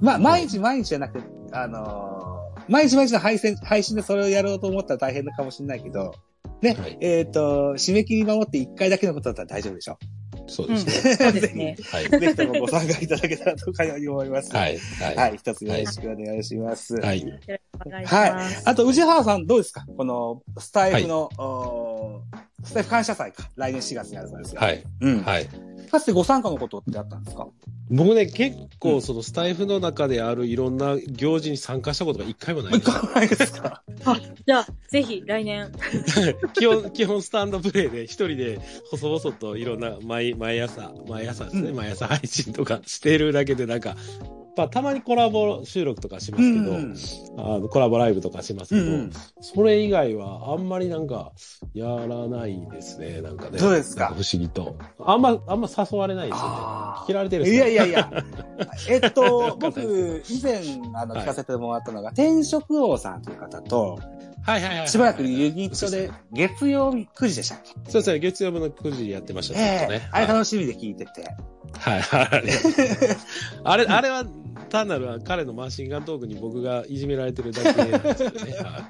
[0.00, 2.31] まあ、毎日毎日じゃなくて、あのー
[2.68, 6.14] 毎日毎日の配信、配信でそれをやろうと思ったら大変かもしれないけど、
[6.60, 9.98] ね、はいえっ、と、締め切り守って1回だけのことだったら大丈夫でしょ。
[10.46, 11.16] そううん、ですね。
[11.16, 11.76] そうですね。
[11.90, 12.08] はい。
[12.08, 14.54] ぜひともご参加いただけたらとかように思います。。
[14.54, 14.78] はいい。
[14.78, 15.16] はい。
[15.16, 15.36] はい。
[15.36, 16.96] 一つよろしくお願いします。
[16.96, 17.22] はい。
[17.22, 18.68] よろしくお願いします。
[18.68, 19.84] あと、宇治原さんどうですか？
[19.96, 23.48] この、スタイフの、おースタイフ感謝祭か。
[23.56, 24.60] 来年4月にあるそうですよ。
[24.60, 24.84] はい。
[25.00, 25.22] うん。
[25.22, 25.48] はい。
[25.92, 27.46] かつてご参加のことってあったんですか？
[27.90, 33.02] 僕ね、結構そのスタイフの中であるいろんな行事に参加したことが一回もないんですよ。
[33.14, 33.82] ないですか？
[34.46, 35.70] じゃあ、ぜひ来年。
[36.58, 43.94] 基本、基本スタンドプレイで一人で細々といろんな毎、毎朝、毎朝ですね、うん毎朝配信とかしてるだけでなんか、
[44.56, 46.94] まあ、たまにコラボ収録とかしますけど、うん
[47.38, 51.32] あのコラボライブとかしますけど、うんそれ以外はあんまりなんか
[51.74, 53.58] やらないですね、なんかね。
[53.58, 54.76] そうですか不思議と。
[55.00, 57.00] あんま、あんま誘われないですよねあ。
[57.04, 58.24] ー切られてるいかやいやいや。
[58.90, 60.60] えっと、僕、以前、
[60.94, 63.98] あの、はい聞かせてもらったのが、転職王さんという方と、
[64.44, 64.88] はいはいはいはい。
[64.88, 67.90] しばらくユニットで、月曜日9時でしたっけ？
[67.90, 70.00] そうですね、月曜日の9時やってました、ずっとね。
[70.02, 71.24] ええあれはい楽しみで聞いてて。
[71.78, 72.44] はいはい。
[73.64, 74.24] あれ、あれは
[74.68, 78.52] 単なる彼のマシンガントークに僕がいじめられてるだけなんですけどね。
[78.58, 78.80] はいは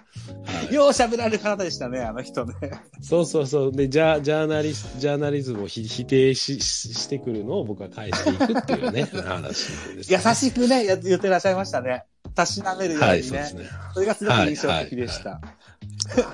[0.71, 2.55] いよう喋られる方でしたね、あの人ね。
[3.03, 3.73] そうそうそう。
[3.73, 12.05] で、ジャジャーナリス、ジャーナリズムをひ否定しししてくるのを僕は返していくっていうね、 話です、優しくね、や言ってらっしゃいましたね。
[12.35, 13.09] たしなめるようにね。
[13.09, 13.65] はい、そうですね。
[13.95, 15.41] それがすごく印象的でした。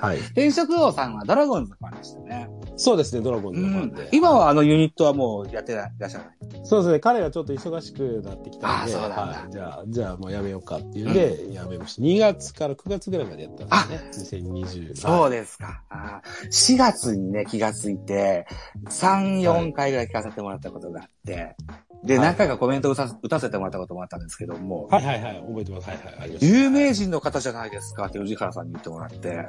[0.01, 0.17] はい。
[0.17, 2.49] 転職王さんはドラゴンズのファンでしたね。
[2.75, 4.09] そうですね、ドラゴンズのファンで。
[4.11, 6.35] 今はあのユニットはもうやってらっしゃらない。
[6.63, 12.01] そうですね、彼がちょっと忙しくなってきたんで、あーそうなんだはい、じゃあ、じゃあもうやめようかっていうんで、やめました。
[12.01, 14.41] 2月から9月ぐらいまでやったんですね。
[14.41, 14.95] 2020。
[14.95, 15.83] そうですか。
[15.89, 18.47] あー4月にね、気がついて、
[18.85, 21.55] 3、4回ぐらい聞かせてもらったことがあって、
[22.03, 25.89] で、はい何回かコメントを打た打たせてもらったこともあったんですけども、はいはいはい、覚えてます。
[25.89, 26.37] はいはい。
[26.41, 29.47] 有名人の方じゃないですかって宇治原さんに言ってもらって、はい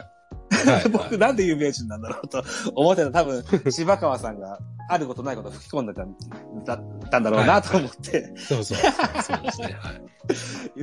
[0.93, 2.43] 僕なんで有名人なんだろうと
[2.75, 4.59] 思ってた多分、柴川さんが
[4.89, 6.05] あることないこと吹き込んでた
[6.65, 9.77] だったんだろうなと思って、そうそうそう、そうですね。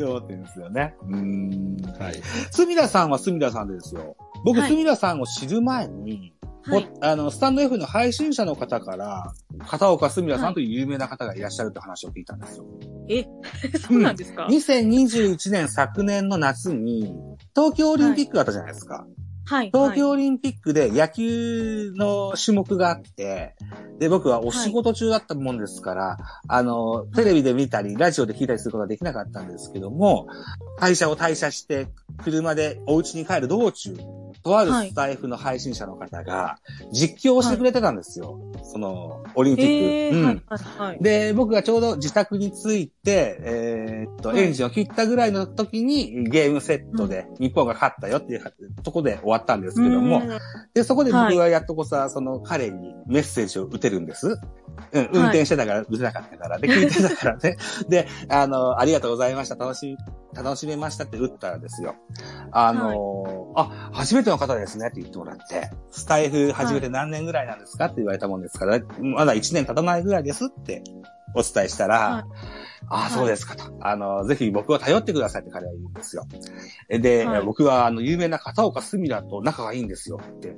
[0.04, 0.96] 思ってるんですよね。
[1.04, 1.78] うーん。
[1.92, 2.02] はい。
[2.04, 2.22] はい。
[2.52, 4.16] すみらさんはすみらさんでですよ。
[4.46, 6.34] 僕、はいすみらさんを知る前に、
[6.68, 6.86] はい。
[6.86, 9.34] もあの、スタンド F の配信者の方から、
[9.68, 12.66] 片岡すみらさんという有名な方がいらっしゃるって話を聞いたんですよ。
[13.10, 13.26] え、
[13.80, 17.16] そうなんですか、2021年昨年の夏に、
[17.56, 18.96] 東京オリンピックがあったじゃないですか。
[18.96, 19.27] はい。
[19.48, 23.56] 東京オリンピックで野球の種目があって、
[24.00, 30.28] で、僕はお仕事中だったもんですから、あの、テレビで見たり、ラジオで聞いたりすることができなかったんですけども、
[30.78, 31.88] 会社を退社して、
[32.24, 33.96] 車でお家に帰る道中、
[34.44, 36.58] とあるスタイフの配信者の方が、
[36.92, 38.40] 実況をしてくれてたんですよ。
[38.64, 39.72] その、オリンピック。
[39.72, 40.42] ええうんはい。
[40.48, 40.88] はい。
[40.88, 41.00] はい。
[41.02, 50.30] で、僕がちょうど自宅に着いて、えーっと、はいエンジンを切ったぐらいの時にゲームセットで日本が勝ったよっていうとこで終わったんですけども、うん
[50.74, 54.38] で、そこで僕はやっとこさ、その彼にメッセージを打てるんです。
[54.92, 56.60] うん、運転してたから打てなかったから。
[56.60, 57.58] で、 聞いてたからね。
[57.90, 59.56] で、あの、ありがとうございました。
[59.56, 59.98] 楽し、
[60.36, 61.96] 楽しめましたって打ったらですよ。
[62.52, 70.84] あの、あ、初めての方ですねって言ってもらって、スタイフ始めて何年ぐらいなんですかって言われたもんですから、まだ1年経たないぐらいですって
[71.38, 73.64] お伝えしたら、はいああ、そうですかと。
[73.82, 76.26] あの、ぜひ僕を頼ってくださいって彼は言うんですよ。
[76.90, 80.56] で、はい僕は、あの、有名な片岡すみらと仲がいいんですよって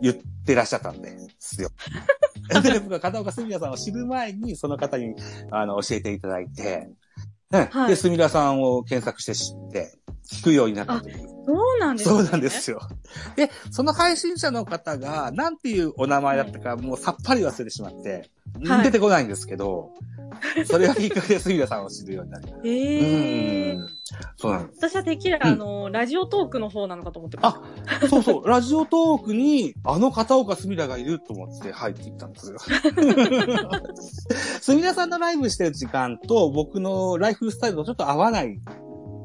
[0.00, 0.14] 言っ
[0.46, 1.70] てらっしゃったんですよ。
[2.62, 5.14] で、僕は片岡すみらさんを知る前に、その方に、
[5.50, 6.88] あの、教えていただいて、
[7.50, 9.98] うんはいで、すみらさんを検索して知って、
[10.32, 11.28] 聞くようになったという。
[11.44, 12.16] そうなんですね。
[12.16, 12.80] そうなんですよ。
[13.36, 18.30] で、その配信者の方が、なんていうお名前だったか、もうさっぱり忘れてしまって、
[18.64, 19.92] はい出てこないんですけど、
[20.66, 22.60] それがきっかけで杉田さんを知るようになりました。
[22.64, 23.88] ええうん
[24.36, 24.78] そうなんです。
[24.88, 27.56] 私はてっきり、あの、ラジオトークの方なのかと思ってまし
[28.04, 32.58] あ、そうそう、 ラジオトークに、あの片岡すみらがいると思って入っていったんですよ。
[34.60, 38.60] すみらさんのライブしてる時間と僕のライフスタイルとちょっと合わない。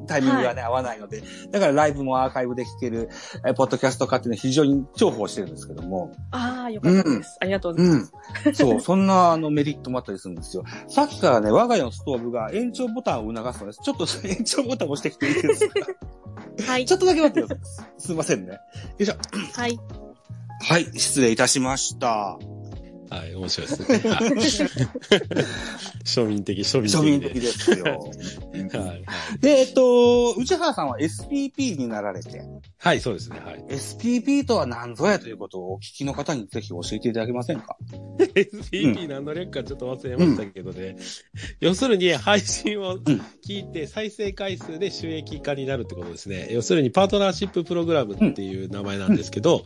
[0.08, 1.22] タイミングがね、合わないので。
[1.50, 3.08] だからライブもアーカイブで聞ける、
[3.46, 6.12] えポッドキャスト化っていうのは非常に重宝してるんですけども。
[6.32, 6.38] た。
[6.38, 7.36] ああ、よかったです。
[7.40, 8.12] ありがとうございます。
[8.46, 8.54] うん。
[8.54, 10.64] そう、そんなあのメリットもあったりするんですよ。
[10.88, 13.80] さっきからね、我が家のストーブが延長ボタンを促すのです。
[13.82, 15.74] ちょっと延長ボタンを押してきていいですか
[16.66, 16.96] はいちょ。
[16.96, 17.86] っとだけ待ってください。
[17.98, 18.52] すいませんね。
[18.52, 18.58] よ
[18.98, 19.14] いしょ。
[19.54, 19.78] はい。
[20.60, 22.38] はい、失礼いたしました。
[23.10, 24.10] はい、面白いですね。
[24.10, 24.28] はい
[26.04, 26.98] 庶民的、庶民的で。
[26.98, 27.84] 庶民的ですよ。
[27.84, 29.04] はい、はい。
[29.40, 32.42] で、えっと、内原さんは SPP になられて、
[32.78, 33.40] はい、そうですね。
[33.40, 33.64] はい。
[33.68, 37.76] SPP とは何ぞやということをお聞きの方にぜひ教えていただけませんか？
[38.18, 40.96] SPP 何の略かちょっと忘れましたけどね。
[41.60, 42.98] 要するに配信を
[43.48, 46.48] 聞いて再生回数で収益化になるってことですね。
[46.50, 49.64] 要するにパートナーシッププログラムっていう名前なんですけど、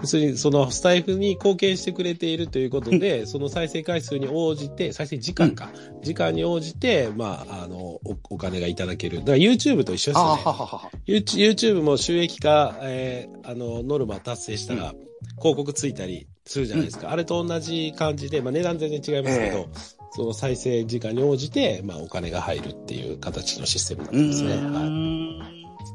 [0.00, 5.70] 要するにそのスタイフに貢献してくれているということで、その再生回数に応じて、再生時間か。
[6.02, 9.18] 時間に応じて、まあ、あの、おお金がいただける。
[9.18, 10.14] だから YouTube と一緒ですね。
[10.14, 10.90] はははは。
[11.06, 14.94] YouTube も収益化、えーあの、ノルマ達成したら、
[15.38, 17.12] 広告ついたりするじゃないですか。
[17.12, 19.68] あれと同じ感じで、まあ値段全然違いますけど、
[20.00, 24.48] えその再生時間に応じて、まあお金が入るっていう形のシステムになっうてますね。
[24.54, 24.90] ーはい。
[24.90, 25.38] ん。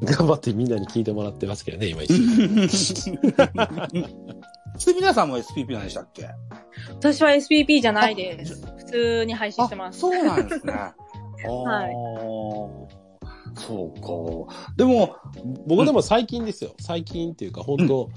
[0.06, 2.20] 頑張ってみんなに聞いてもらってますけどね、今一で、
[4.94, 6.28] 皆さんも SPP なんでしたっけ？
[6.90, 8.62] 私は SPP じゃないです。
[8.78, 10.00] 普通に配信してます。
[10.00, 10.74] そうなんですね。
[11.48, 11.94] はいい。
[13.60, 14.08] そうか。
[14.76, 15.16] でも、
[15.66, 16.72] 僕でも最近ですよ。
[16.80, 18.10] 最近っていうか、本当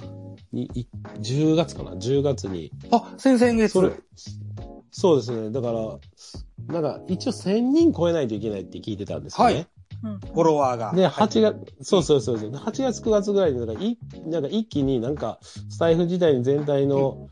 [0.52, 0.86] に、い
[1.20, 2.70] 10月かな ?10 月に。
[2.90, 3.68] あ、先々月。
[3.68, 3.90] それ、
[4.90, 5.50] そうですね。
[5.50, 9.54] だから、なんか一応1000人超えないといけないって聞いてたんですよね。
[9.54, 9.66] はい
[10.02, 10.92] うんフォロワーが。
[10.94, 12.50] で、はい8月、そうそうそうそう。
[12.50, 17.28] 8月、9月ぐらいに、なんか、い、なんか一気になんか、スタイフ時代に全体の、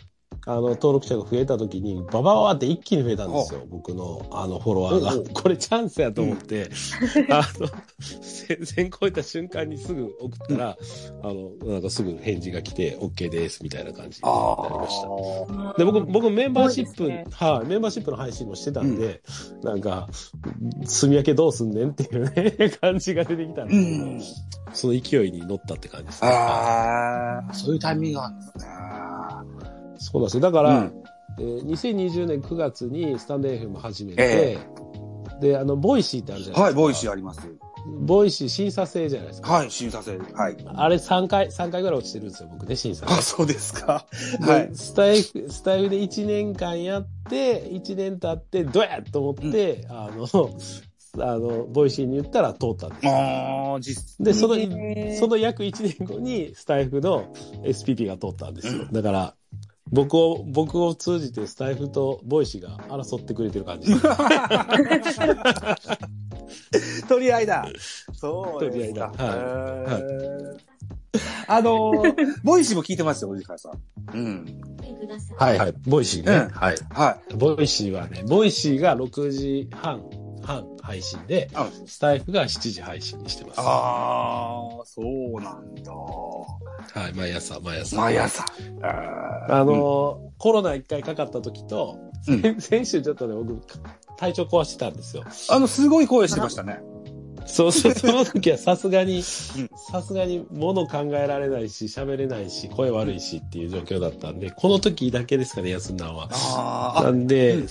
[0.46, 3.66] あの、登録者が増えた時に、ババババって一気に増えたんですよ。
[3.68, 5.24] 僕の、あの、フォロワーがおうおう。
[5.34, 6.70] これチャンスやと思って、
[7.30, 10.76] あの、1000超えた瞬間にすぐ送ったら、
[11.22, 15.08] あの、なんかすぐ返事が来て、OK です、みたいな感じになありました。
[15.70, 15.74] あ。
[15.76, 19.22] で、僕、僕メンバーシップ、ねはい、メンバーシップの配信もしてたんで、
[19.62, 20.08] なんか、
[20.84, 24.22] 住み分けどうすんねんっていうね、感じが出てきたんでうすけど、ん。
[24.74, 26.30] その勢いに乗ったって感じですね。
[26.30, 29.57] ああ、そういうタイミングがあるんですね。
[29.98, 30.40] そうなんですよ。
[30.40, 31.02] だから、うん
[31.38, 34.58] えー2020年9月にスタンド FM 始めて、え
[35.40, 36.62] で、あの、ボイシーってあるじゃないですか。
[36.62, 37.40] はい、ボイシーあります。
[38.00, 39.52] ボイシー審査制じゃないですか。
[39.52, 40.18] はい、審査制。
[40.18, 40.56] はい。
[40.66, 43.12] あれ3回、3回ぐらい落ちてるんですよ、僕ね、審査で。
[43.14, 44.06] あ、そうですか。
[44.40, 44.70] ではい。
[44.72, 50.26] スタイフ、スタイフで1年間やって、1年経って、どうやと思って、あの、
[51.20, 53.12] あの、ボイシーに言ったら通ったんですよ。
[53.12, 54.56] ああ、実で、その、
[55.18, 57.32] その約1年後にスタイフの
[57.62, 58.86] SPP が通ったんですよ。
[58.92, 59.34] だから、
[59.90, 63.92] 僕を、僕を通じてスタイフとボイシーが争ってくれてる感じ。
[67.08, 67.66] 取り合いだ。
[68.14, 68.70] そうですか。
[68.70, 70.58] 取り合いだはいへー
[71.46, 73.72] あのー、ボイシーも聞いてますよ、おじかさん。
[74.14, 74.60] うん。
[75.38, 75.74] はいはい。
[75.86, 76.36] ボイシーね。
[76.36, 76.76] うんはい。
[76.90, 80.02] はボイシーはね、ボイシーが6時半、
[80.48, 83.60] 半配信で、あスタイフが7時配信にしてます。
[83.60, 85.92] ああ、そうなんだ。
[85.92, 87.96] はい、毎朝、毎朝。
[87.96, 88.46] 毎朝。
[88.82, 93.60] あのーコロナ一回かかった時と、うん先 先週ちょっとね、僕、
[94.16, 95.24] 体調壊してたんですよ。
[95.50, 96.80] あの、すごい声してましたね。
[97.44, 106.28] そうそう、 その時はさすがに、んさすがに物考えられないし、喋れないし、声悪いしっていう状況だったんで、この時だけですかね、休んだのは。
[106.30, 107.68] あなんで、うん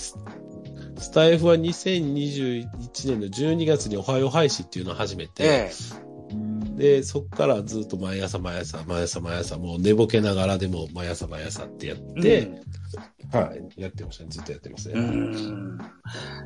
[0.98, 2.66] ススタイフは2021
[3.06, 5.70] 年の12月におはよう配信っていうのを始めて、え
[6.76, 12.20] で、そこからずっと毎朝毎朝、毎朝毎朝、もう寝ぼけながらでも毎朝毎朝ってやっえ。
[12.20, 12.60] て、うん
[13.30, 14.30] はい、やってましたね。
[14.30, 14.94] ずっとやってますね。
[14.94, 15.78] うん。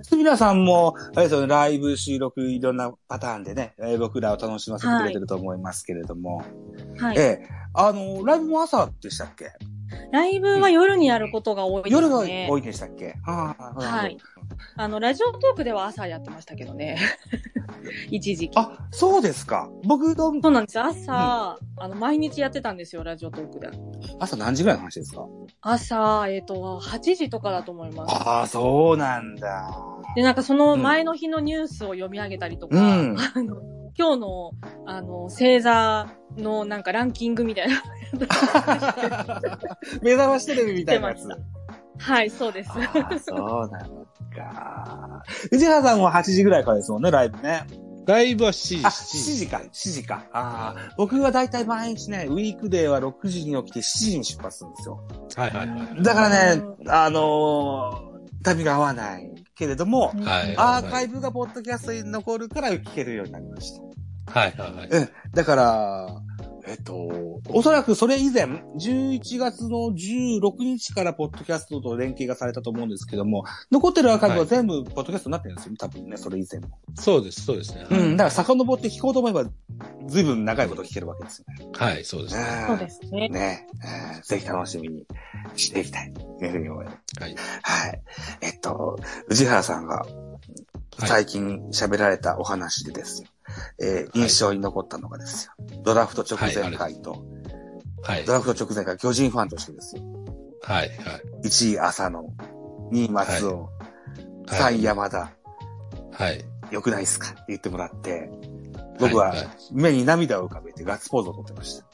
[0.03, 6.43] 杉田さんも、あれですよね、ライブ収録いろんなパターンでね、えー僕らを楽しませてくれてると思いますけれども、
[6.99, 7.19] はい。
[7.19, 7.49] ええ。
[7.75, 9.53] あの、ライブも朝でしたっけ？
[10.11, 12.03] ライブは夜にやることが多いですね。
[12.03, 12.19] 夜が
[12.51, 13.15] 多いでしたっけ？
[13.27, 14.17] ああはい。
[14.77, 16.99] あの、ラジオトークでは朝やってましたけどね。
[18.11, 18.59] 一時期。
[18.59, 19.71] あ、そうですか。
[19.85, 20.85] 僕のそうなんですよ。
[20.85, 23.71] 朝、あの、毎日やってたんですよ、ラジオトークで。
[24.19, 25.27] 朝何時ぐらいの話ですか？
[25.61, 28.15] 朝、えっ、と、8時とかだと思います。
[28.15, 29.71] ああ、そうなんだ。
[30.15, 33.57] で、なんかその前の日のニュースを読み上げたりとか、うん あの
[33.95, 34.53] 今日の、
[34.87, 37.83] あの、星座のなんかランキングみたいな。
[40.01, 41.29] 目覚ましテレビみたいなやつ。
[41.99, 42.71] はい、そうです。
[42.73, 44.02] そうなの
[44.33, 45.23] か。
[45.51, 47.65] 藤原さんも8時ぐらいからですもんね、ライブね。
[48.07, 48.85] ライブは7時。
[48.85, 50.25] あ、7時か、7時か。
[50.33, 55.01] ああ、僕はだいたい毎日ね、ウィークデーは6時に起きて7時に出発するんですよ。
[55.37, 56.03] はいはいはい。
[56.03, 58.13] だからね、あのー
[58.43, 60.57] 旅が合わないけれども、はい。
[60.57, 63.73] アーカイブがポッドキャストに残るから聞けるようになりまし
[64.27, 64.41] た。
[64.41, 64.89] はいはいはい。
[64.89, 65.09] うん。
[65.33, 66.09] だから、
[66.67, 76.79] えっと、おそらくそれ以前、11月の16日からポッドキャストと連携がされたと思うんですけども、残ってるアーカイブは全部ポッドキャストになってるんですよ、多分ね、それ以前も。
[76.95, 77.87] そうです、そうですね。
[77.91, 79.45] うん、だから遡って聞こうと思えば、
[80.07, 81.71] ずいぶん長いこと聞けるわけですよね。
[81.75, 82.65] はい、そうですね。
[82.69, 83.29] そうですね。
[83.29, 85.07] ねえーぜひ楽しみに
[85.57, 86.13] していきたい。
[86.13, 86.97] というふうに思います。
[87.21, 87.37] はい。
[87.63, 88.03] はい。
[88.41, 88.99] えっと、
[89.29, 90.07] 宇治原さんが
[90.99, 93.29] はい最近喋られたお話でですよ。
[93.81, 95.53] えー印象に残ったのがですよ。
[95.83, 97.25] ドラフト直前回と、
[98.03, 98.33] はいド。
[98.33, 100.03] ラフト直前回巨人ファンとしてですよ。
[100.63, 100.89] はい。
[100.89, 100.95] は
[101.43, 101.47] い。
[101.47, 102.25] 1位浅野、
[102.93, 103.73] 2位松尾、はい
[104.47, 105.31] 3位山田、
[106.13, 106.45] はい。
[106.71, 107.29] 良くないですか？
[107.31, 108.31] って言ってもらって、
[108.99, 111.87] 僕はい目に涙を浮かべてガッツポーズを取ってました。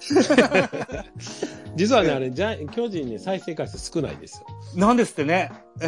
[1.76, 4.46] 実はね、あれ、じゃ、巨人ね、再生回数少ないですよ。
[4.74, 5.52] なんですってね。
[5.80, 5.86] え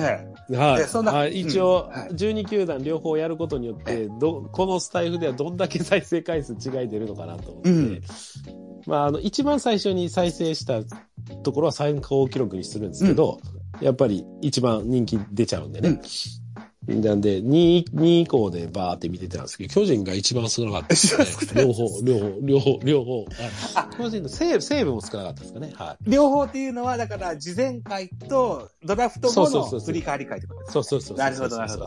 [0.55, 0.83] はい。
[0.83, 8.03] えそんなあ一応、うんはい12球団両方やることによって、ど、このスタイルではどんだけ再生回数違い出るのかなと思って、うん
[8.87, 10.81] まあ、あの、一番最初に再生した
[11.43, 13.41] ところは最高記録にするんですけど、
[13.81, 16.01] やっぱり一番人気出ちゃうんでね。
[16.89, 21.17] なんで、2、2以降でバーって見てたんですけど、巨人が一番少なかったです
[21.55, 21.63] ね。
[21.63, 23.27] 両方、両方、両方、両方。
[23.77, 25.73] あ巨人の西武、西武も少なかったですかね。
[25.75, 30.73] はえ両方っていうのは、だから、事前回とドラフト後のそうそうそうそう振り返り会ってことですい。
[30.73, 31.19] そうそうそうそう。
[31.19, 31.87] なるほど、なるほど。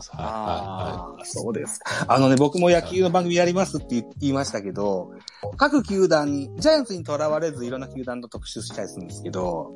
[1.24, 2.06] そうですか。
[2.08, 5.12] あのね、僕も野球の番組やりますって言いましたけど、
[5.58, 9.74] 各球団に、ジャイアンツにとらわれずいろんな球団の特集したりするんですけど、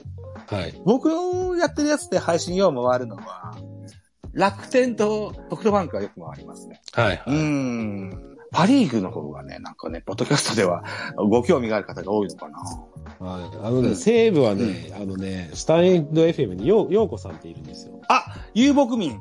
[0.51, 0.55] い。
[0.55, 0.83] はい。
[0.87, 3.55] 僕のやってるやつで配信よう回るのは、
[4.33, 6.81] 楽天とソフトバンクがよく回りますね。
[6.93, 7.17] はい。
[7.17, 8.37] はうーん。
[8.53, 10.83] パリーグの方がね、なんかね、ポッドキャストでは
[11.17, 12.59] ご興味がある方が多いのかな。
[13.21, 13.59] はい。
[13.63, 18.01] あのね、うん西武はね、あのね、スタンド FM によう、ようこさんっているんですよ。
[18.09, 19.21] あ、遊牧民。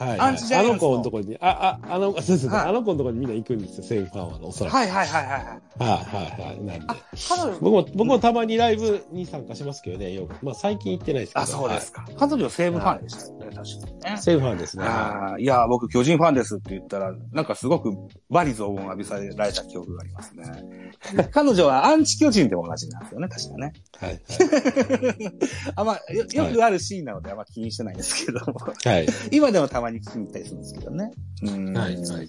[0.00, 4.74] はい、アンチジャイアンツのあの子のところに、あ、あ、あの、そうですね、はいあの子のところにみんな行くんですよ、西武ファンは、おそらく。
[4.74, 5.44] はいはいはいはいはい。
[5.44, 6.64] はい、はい、はい。
[6.64, 6.96] なんであ。、
[7.28, 10.42] 彼女、僕も、僕もたまにライブに参加しますけどね、よく。
[10.42, 11.42] まあ最近行ってないですけど。
[11.42, 12.06] あ、そうですか。
[12.18, 14.18] 彼女西武ファンでしたよね、確かにねはい。。
[14.18, 14.84] 西武ファンですね。
[14.84, 17.92] はああ、いや、僕巨人ファンですって言ったら、なんかすごく
[18.30, 20.92] バリ雑言を浴びされた記憶がありますね。
[21.32, 23.72] 彼女はアンチ巨人でも同じなんですよね、確かね。
[24.02, 24.04] い。
[24.04, 24.20] はい。
[25.76, 28.60] あんま、よよくあるシーンなのであんま気にしてないんですけども。
[28.84, 29.06] はい。
[29.30, 31.10] 今でもたまに聞きに行ったりするんですけどね。
[31.42, 31.96] うんはい。
[31.96, 32.28] はい。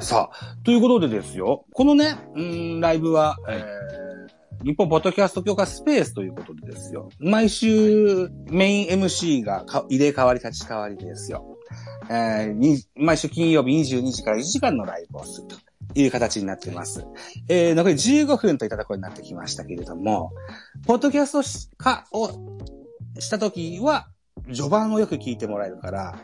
[0.00, 1.64] さあ、ということでですよ。
[1.72, 4.12] このね、うん、ライブは、はいえー
[4.64, 7.10] 日本ポッドキャスト協会スペースということでですよ。
[7.18, 11.58] 毎週メイン MC がか入れ替わり立ち替わりですよ。
[12.08, 15.56] えーに毎週金曜日22時から1時間のライブをすると
[15.98, 17.04] いう形になっています。
[17.48, 20.30] えー残り15分といったところになってきましたけれども、
[20.86, 22.30] ポッドキャストし化を
[23.18, 24.11] したときは、
[24.52, 26.18] 序盤をよく聞いてもらえるから、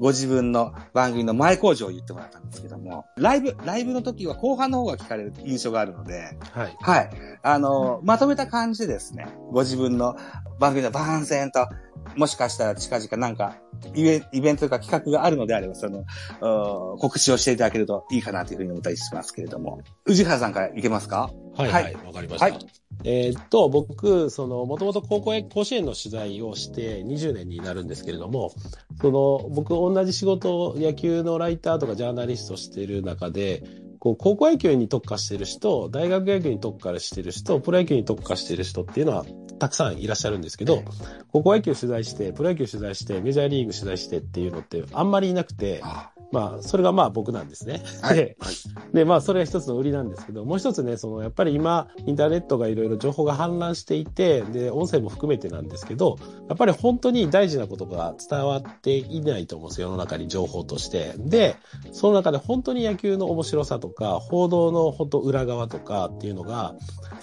[0.00, 6.76] ご自分の番組の前工場を言ってもらったんですけども、ライブ、ライブの時は後半の方が聞かれる印象があるので、はい。
[6.80, 7.10] はい。
[7.42, 10.16] あの、まとめた感じでですね、ご自分の
[10.58, 11.68] 番組の番宣と、
[12.16, 13.56] もしかしたら近々なんか、
[13.94, 19.80] イベイベントとか企画があるのであれば、その、うん告知をしていただけるといいかなというふうに思ったりしますけれども。
[20.06, 21.30] 宇治原さんからいけますか？
[21.56, 22.44] はい、ははいい、わ、かりました。
[22.46, 22.58] はい
[23.02, 28.52] えーっと、僕、その、もともと高校へ、甲子園の取材をして20年になるんですけれども、
[29.00, 33.64] その、僕、同じ仕事を、野球のライターとかジャーナリストしてる中で、
[34.04, 39.24] こう、高校野球に特化してる人、大学野球に特化してる人、プロ野球に特化してる人っていうのは、
[39.58, 40.82] たくさんいらっしゃるんですけど、
[41.32, 45.80] 高校野球取材して、プロ野球取材して、メジャーリーグ取材してっていうのってあんまりいなくて、
[46.34, 47.80] まあ、それがまあ僕なんですね。
[48.02, 48.36] はいで、
[48.92, 56.16] で、まあ、それが一つの売りなんですけど、もう一つね、その、やっぱり今、インターネットがいろいろ情報が氾濫していて、で、音声も含めてなんですけど、
[56.48, 61.14] やっぱり本当に大事なことが伝わっていないと思うんですよ、世の中に情報として。
[61.18, 61.56] で、
[61.92, 66.74] その中で本当に野球の面白さとか、報道の本当裏側とかっていうのが、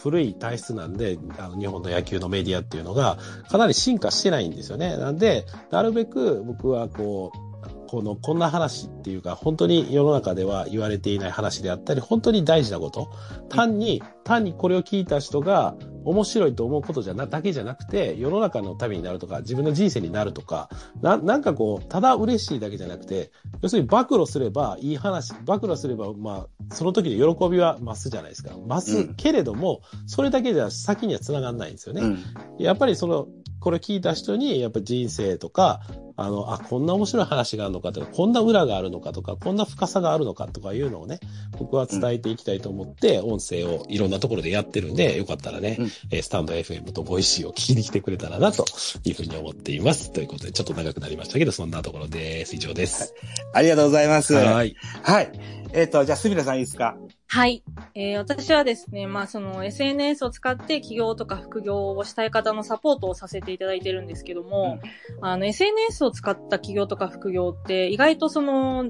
[0.01, 3.17] 古い体質なんで、あの日本の野球のメディアっていうのが、
[3.49, 4.95] かなり進化してないんですよね。
[4.97, 7.50] なんで、なるべく僕はこう、
[7.91, 13.09] この、こんな話っていうか、本当に世の中では言われていない話であったり、本当に大事なこと。
[13.49, 15.75] 単に、単にこれを聞いた人が
[16.05, 20.69] 面白いと思うことじゃな、だけじゃなくて、世の中のためになるとか、自分の人生になるとか、
[21.01, 23.29] な、なんかこう、ただ嬉しいだけじゃなくて、
[23.61, 28.51] 要するに暴露すればいい話、暴露すれば、まあ、その時の喜びは増すじゃないですか。
[28.51, 32.03] 増すけれども、それだけでは先には繋がんないんですよね。
[32.03, 32.19] うん。
[32.57, 33.27] やっぱりその、
[33.59, 35.81] これ聞いた人に、やっぱ人生とか、
[36.23, 41.19] あの、あ、こんな面白い話があるのかとか、こんな裏があるのかとか、こんな深さがあるのかとかいうのをね、
[41.57, 48.65] 僕は伝えていきたいと思って、音声をいろんなところでやってるんで、よかったらね、うんえースタンド FM とボイシーを聞きに来てくれたらな、と
[49.03, 50.11] いうふうに思っています。
[50.11, 52.55] ということで、ちょっと長くなりましたけど、そんなところです。
[52.55, 53.13] 以上です。
[53.53, 54.33] ありがとうございます。
[54.33, 54.75] はい。
[55.03, 55.60] はい。
[55.73, 56.97] えっ、と、じゃあ、すみれさんいいですか？
[57.27, 57.63] はい。
[57.95, 64.79] えー私はですね、まあその SNS を使って起業とか副業をしたい方のサポートをさせていただいてるんですけども、
[65.21, 68.85] あの SNS を使った起業とか副業って意外とその、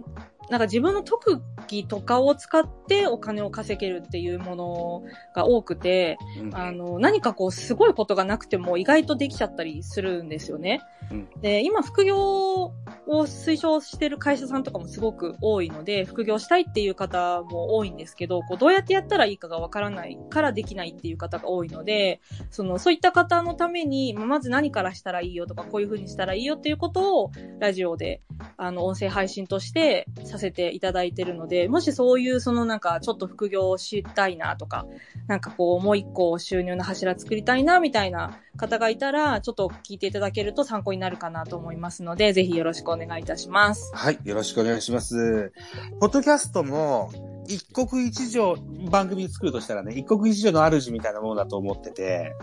[0.51, 10.81] なんか自分の特技とかを使ってお金を稼げるっていうものが多くて、うんあの、何かこうすごいことがなくても意外とできちゃったりするんですよね。
[11.09, 12.73] うんで、今副業を
[13.07, 28.21] 推奨してる会社さんとかもすごく多いので、副業したいっていう方も多いんですけど、こうどうやってやったらいいかがわからないからできないっていう方が多いので、その、そういった方のために、まず何からしたらいいよとか、こういう風にしたらいいよっていうことを、ラジオで、
[28.57, 34.85] あの、音声配信としてさせていただいてるので、もしそういう、そのなんか、ちょっと副業をしたいなとか、
[35.27, 43.91] なんかこう、もう一個収入の柱作りたいな、みたいな方がいたら、ちょっと聞いていただけると参考になるかなと思いますので、ぜひよろしくお願いいたします。
[43.95, 44.19] はい。
[44.25, 45.53] よろしくお願いします。
[45.99, 47.11] ポッドキャストも、
[47.47, 48.55] 一国一城、
[48.89, 52.35] 番組作るとしたらね、一国一城の主みたいなものだと思ってて、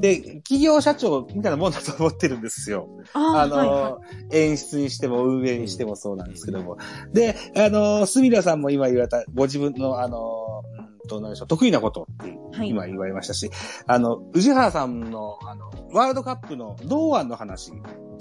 [0.00, 2.88] で、企業社長みたいなもんだと思ってるんですよ。
[3.12, 3.98] あの、はいは
[4.32, 6.78] 演出にしても運営にしてもそうなんですけども。
[7.12, 13.50] で、あの、すみらさんも今言われた、ご自分の、あの、うんと、何でしょう、得意なことってはい今言われましたし、
[13.86, 17.72] あの、宇治原さんの、あの、ワールドカップの堂安の話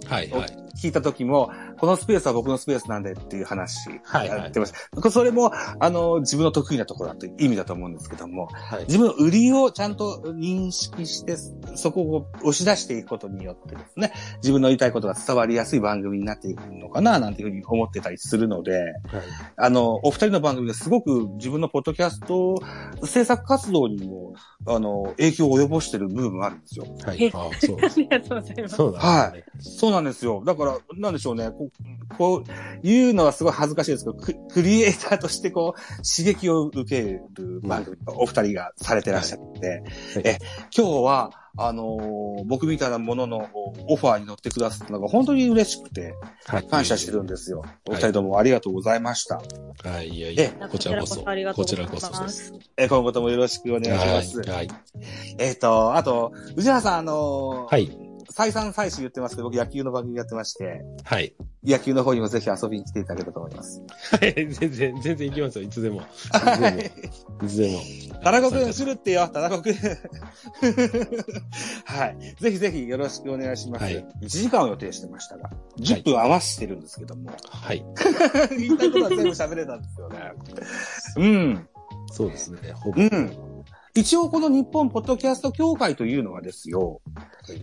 [0.08, 0.69] はい、をはい。
[0.80, 5.12] 聞いた時も、このスペースは僕のスペースなんでっていう話はいはいやってました。
[5.12, 8.86] それも、あの、自分の得意なところだという意味だと思うんですけども、はい。
[8.86, 11.36] 自分の売りをちゃんと認識して、
[11.76, 18.94] そこを押し出していくことによってですね、自分の言いたいことが伝わりやすい番組になっていくのかな、なんていうふうに思ってたりするので、
[19.58, 22.56] あの、お二人の番組ですごく自分のポッドキャスト
[23.06, 24.34] 制作活動にも、
[24.68, 26.86] あの、影響を及ぼしてる部分があるんですよ。
[27.04, 27.24] はい。
[27.24, 27.84] えあそうい。
[27.86, 28.76] ありがとうございます。
[28.76, 29.44] そうだ、はい。
[29.60, 30.44] そうなんですよ。
[30.46, 31.50] だから、なんでしょうね。
[31.52, 31.70] こ
[32.12, 32.44] う、こう
[32.84, 39.84] 言うのはすごい恥ずかしいですけど、ククリエイターとしてこう、刺激を受ける番組をお二人がされてらっしゃって、
[40.24, 40.38] え、
[40.76, 43.50] 今日は、あのー僕みたいなものの
[43.88, 46.16] オファーに乗ってくださったのが本当に嬉しくて、
[46.46, 46.68] はい。
[46.68, 47.64] 感謝してるんですよ。
[47.88, 49.42] お二人ともありがとうございました。
[49.84, 51.22] はい、いやいやえ、こちらこそ。
[51.56, 52.46] こちらこそです。
[52.48, 52.54] す。
[52.78, 54.40] え、今後ともよろしくお願いします。
[54.40, 54.50] はい。
[54.50, 54.70] はい。
[55.38, 58.09] えっ、と、あと、宇治原さん、あのーはい。
[58.40, 61.36] 再三再四言ってますけど、僕野球の番組やってまして、はい。
[61.62, 63.82] 野球の方にもぜひ遊びに来ていただけたらと思います。
[64.18, 64.34] はい。
[64.34, 65.66] 全然、全然行きますよ。
[65.66, 66.00] いつでも。
[66.00, 66.10] いつ
[66.62, 66.80] でも。
[67.44, 67.82] いつでも。
[68.24, 69.74] 田中くん、するってよ、田中くん。
[71.84, 72.18] はい。
[72.40, 73.84] ぜひぜひよろしくお願いします。
[73.84, 77.84] はい1時間を予定してましたが、10分合わせてるんですけども、はい。
[78.58, 80.32] 言いたいことは全部喋れたんですよね。
[81.18, 81.68] うん。
[82.10, 82.72] そうですね。
[82.72, 83.02] ほぼ。
[83.02, 83.49] うん。
[84.00, 87.02] 一応この日本ポッドキャスト協会というのはですよ、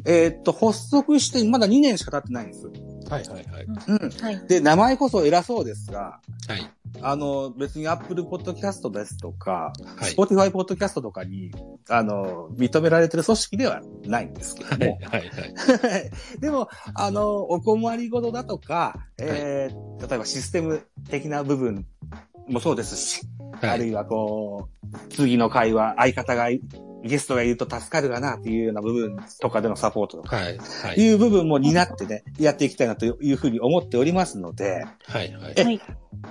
[0.05, 2.67] えーっと、発足してまだ2年しか経ってないんです。
[3.09, 3.65] はいはいはい。
[3.65, 4.11] うん。
[4.11, 4.47] はい。
[4.47, 6.71] で、名前こそ偉そうですが、はい。
[7.01, 11.53] あの、別に Apple Podcast ですとか、はい Spotify Podcast とかに、
[11.89, 14.99] あの、認められてる組織ではないんですけども。
[15.11, 15.31] はい、はい。
[16.39, 21.87] でも、あの、お困りごとだとか、えー例えばシステム的な部分
[22.49, 23.23] もそうですし、
[23.61, 23.71] はい。
[23.71, 24.76] あるいはこう、
[25.17, 26.61] 次の会話、相方がい、
[27.03, 30.59] ゲストがいると助かるかなっていうような部分とかでのサポートとか、はい。
[30.59, 31.01] はい。
[31.01, 35.33] いう部分も担ってね、やっていきたいなというふうに思っておりますので、はい。
[35.33, 35.53] はい。
[35.57, 35.81] えはい。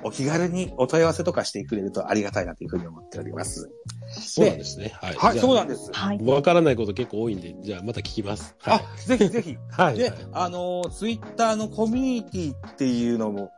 [0.03, 3.71] お気軽にお問い合わせとかしてくれるとありがたいなというふうに思っております。
[4.09, 4.93] そうなんですね。
[5.01, 5.15] はい。
[5.15, 5.91] はい、そうなんでです。
[5.93, 6.19] はい。
[6.23, 8.55] わからないこと結構多いんで、じゃあまた聞きます。
[8.59, 9.51] はあ、ぜひぜひ。
[9.51, 9.57] い。
[9.71, 9.97] はい。
[9.97, 13.51] で、あのツイッター Twitter のコミュニティっていうのも、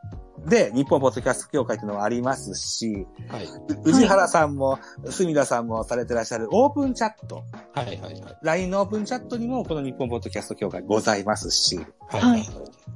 [0.46, 3.44] で、日本ポッドキャスト協会っていうのもありますし、はい。
[3.44, 4.78] う宇治原さんも、
[5.10, 7.86] 隅田さんもされてらっしゃるオープンチャット、はい。
[7.86, 7.98] はい。
[7.98, 8.38] はい。
[8.42, 11.78] LINE のオープンチャットにもこの日本ポッドキャスト協会ございますし、
[12.08, 12.20] はい。
[12.20, 12.48] はい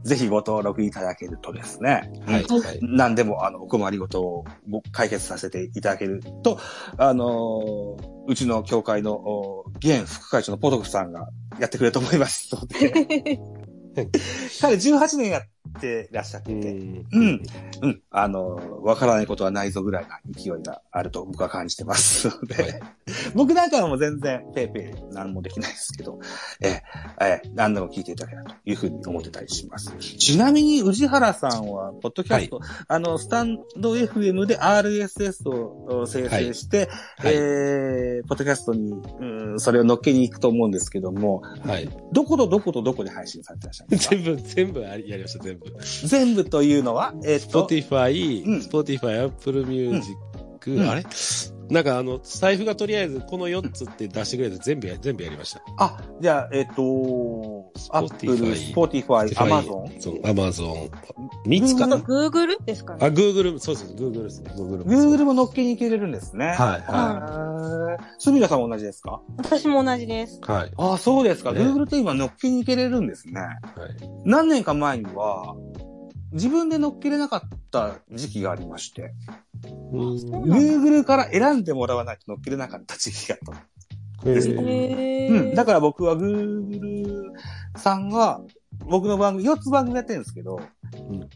[0.05, 2.43] ぜひご登録いただけるとですね、はい。
[2.43, 2.79] はいはい。
[2.83, 6.59] 何でも、あの、お困りごとをご解決させていただけると、
[6.99, 11.29] あのーうちの協会の、お現副会長のポトフさんが
[11.59, 13.39] やってくれると思いますので、
[14.61, 15.49] 彼18年やって
[16.13, 17.07] らっしゃってて、うん。
[17.13, 17.43] うん。
[17.83, 18.03] うん。
[18.11, 22.81] あの、わからないことはないぞぐらいな勢いがあると僕は感じてますので、はい
[23.35, 26.19] 僕なんかはもう全然ペーペー何もできないですけど、
[26.61, 29.93] えー、えー何でも聞いていただけたらというふうに思ってたりします。
[29.99, 37.35] ちなみに宇治原さんは、ポッドキャスト、あの、スタンド FM で RSS を生成して、はい。
[37.35, 41.89] えー、ポッドキャストに、うん、それを乗っけに行くと思うんですけども、はい。
[42.13, 44.17] どことどことどこで配信されてらっしゃるんですか？
[44.17, 45.62] 全部、全部やりました、全部。
[46.05, 50.17] 全部というのは、えっと、Spotify、うん Spotify、Apple Music、
[50.67, 51.05] うんあれ？
[51.73, 55.63] なんかあの、スタイフがとりあえずこの4つって出してくれて全部や、全部やりました。
[55.79, 60.01] あ、じゃあ、えっ、と、アップル、Spotify スポティファイ、アマゾン。
[60.01, 60.91] そう、Amazon。
[61.47, 63.17] 3つかなあと、Google ですかあ、ね。
[63.17, 64.53] Google、そうそう、Google ですね。
[64.55, 65.15] Google もそう。
[65.15, 66.49] Google も乗っけに行けれるんですね。
[66.49, 67.72] はい、ははい。
[68.23, 69.21] すみれさんも同じですか？
[69.39, 70.39] 私も同じです。
[70.47, 70.49] い。
[70.49, 70.73] はい。
[70.77, 71.53] ああ、そうですか。
[71.53, 73.41] ね Google って今乗っけに行けれるんですね。
[73.41, 73.57] はい。
[74.25, 75.57] 何年か前には、
[76.31, 79.13] 自分で乗っけれなかった時期がありまして、
[79.93, 83.55] Google から選んでもらわないと乗っけれなかった時期があっ
[84.21, 84.35] たの。
[84.35, 85.55] ですえーへうん。
[85.57, 87.33] だかから僕は Google
[87.77, 88.41] さんが、
[88.89, 90.63] 僕の番組、4つ番組やってるんですけど、ん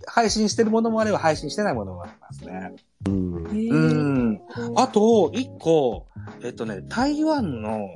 [0.07, 2.73] 配信してるものもあれば配信してないものもありますね。
[3.07, 4.33] うんううん。
[4.33, 4.41] ん。
[4.77, 6.07] あと、1個、
[6.43, 7.89] えっとね、台湾の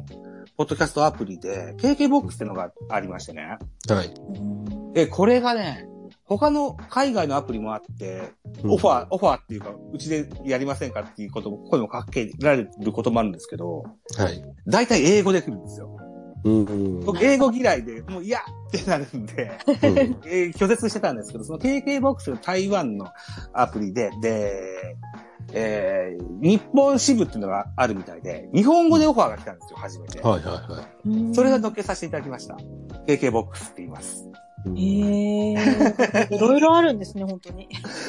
[0.57, 3.59] ポッドキャストアプリで、KKBOX っていうのがありましてね。
[3.89, 4.15] はい。
[4.95, 5.87] え、これがね、
[6.25, 8.33] 他の海外のアプリもあって、
[8.65, 13.85] オファー、オファーっていうか、うちでやりませんかっていうことも、声もかけられることもあるんですけど、
[14.17, 14.43] はい。
[14.67, 15.97] 大体英語で来るんですよ。
[16.45, 17.05] うんうん。
[17.05, 23.09] 僕、英語嫌いで、もう嫌ってなるんで、うんえー拒絶してたんですけど、その KKBOX の台湾の
[23.53, 24.97] アプリで、で、
[25.53, 30.21] えー、日本支部っていうのがあるみたいで、日本語でオファーが来たんですよ、初めて。
[30.21, 32.57] はいはいはそれが乗っけさせていただきました。
[33.07, 34.31] KKBOX って言います。
[34.75, 35.01] い。
[35.01, 36.29] へえ。
[36.31, 37.69] いろいろあるんですね、本当に。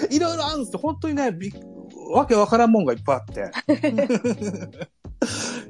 [0.10, 0.80] いろいろあるんですよ。
[0.80, 1.52] 本当にね、びっ
[2.14, 3.52] わけわからんもんがいっぱいあって。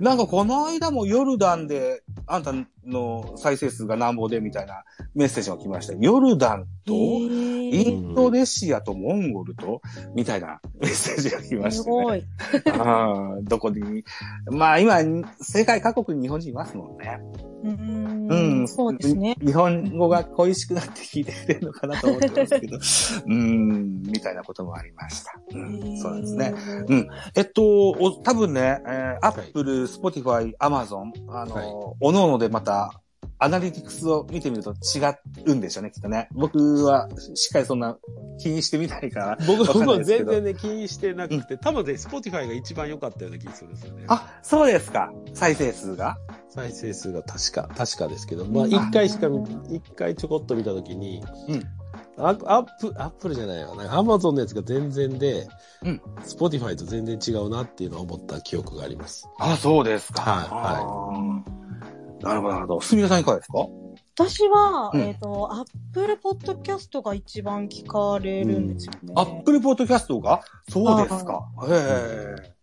[0.01, 2.53] なんかこの間もヨルダンで、あんた
[2.85, 4.83] の再生数がなんぼでみたいな
[5.13, 5.93] メッセージが来ました。
[5.93, 9.79] ヨルダンと、イへンドネシアとモンゴルと、
[10.15, 11.57] みたいなメッセージが来え。
[11.57, 12.03] ますして、ね。
[12.03, 12.23] ごい。
[12.79, 14.03] あーどこに、
[14.49, 14.99] まあ今、
[15.39, 17.19] 世界各国に日本人いますもんね。
[17.63, 18.67] ううんん。
[18.67, 19.35] そうですね。
[19.39, 22.79] 日本語が恋しくなって聞いてくれるのかなと思ってますけど、
[23.27, 25.39] うん、みたいなこともありました。
[25.53, 26.53] うん、そうなんですね。
[26.87, 27.07] うん。
[27.35, 31.65] えっと、お多分ね、えー、Apple、Spotify、Amazon、あの、はい
[31.99, 33.01] おのおのでまた、
[33.43, 35.01] アナリティクスを見てみると違
[35.47, 36.27] うんでしょうね、きっとね。
[36.31, 37.97] 僕は、しっかりそんな
[38.37, 39.37] 気にしてみないから。
[39.47, 44.05] 僕わかんないもですけど全然ね、気にしてなくて、多分ね、Spotify が一番良かったような気がするんですよね。
[44.09, 45.11] あ、そうですか。
[45.33, 46.17] 再生数が？
[46.49, 49.43] 再生数が確か、確かですけど、まあ一回しか見、
[49.75, 51.63] 一回ちょこっと見たときに、うん。
[52.21, 53.75] アアップ、アップルじゃないわ。
[53.75, 55.47] なんか Amazon のやつが全然で、
[55.83, 56.01] うん。
[56.23, 59.27] Spotify と全然違うなっていうのを思った記憶があります。
[59.39, 60.21] あ、そうですか。
[60.21, 61.43] はいは
[62.21, 62.23] い。
[62.23, 62.81] なるほど、なるほど。
[62.81, 63.57] すみれさんいかがですか？
[64.13, 69.13] 私は、うんえっと、アップルポッドキャストが一番聞かれるんですよね。
[69.15, 70.41] アップルポッドキャストが？
[70.69, 71.49] そうですか。
[71.67, 72.53] へえ。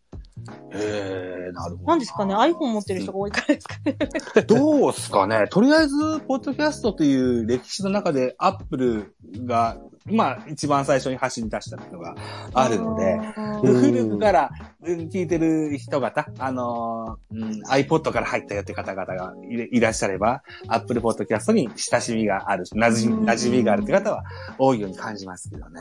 [0.72, 1.88] へえ、なるほど。
[1.88, 3.96] なんですかね ?iPhone 持ってる人が多いからですかね。
[4.46, 5.46] どうすかね？
[5.50, 9.14] とりあえず、ポッドキャストという歴史の中で、アップル
[9.46, 9.76] が
[10.10, 12.14] まあ、一番最初に走り出したのが
[12.54, 14.50] あるので、あーうん古くから
[14.82, 24.24] うん聞いてる人方、あのーうん iPod から入ったよって方々がいれいらっしゃれば、Apple Podcast に親しみがある、馴染み、うん馴染みがあるって方は
[24.58, 25.80] 多いように感じますけどね。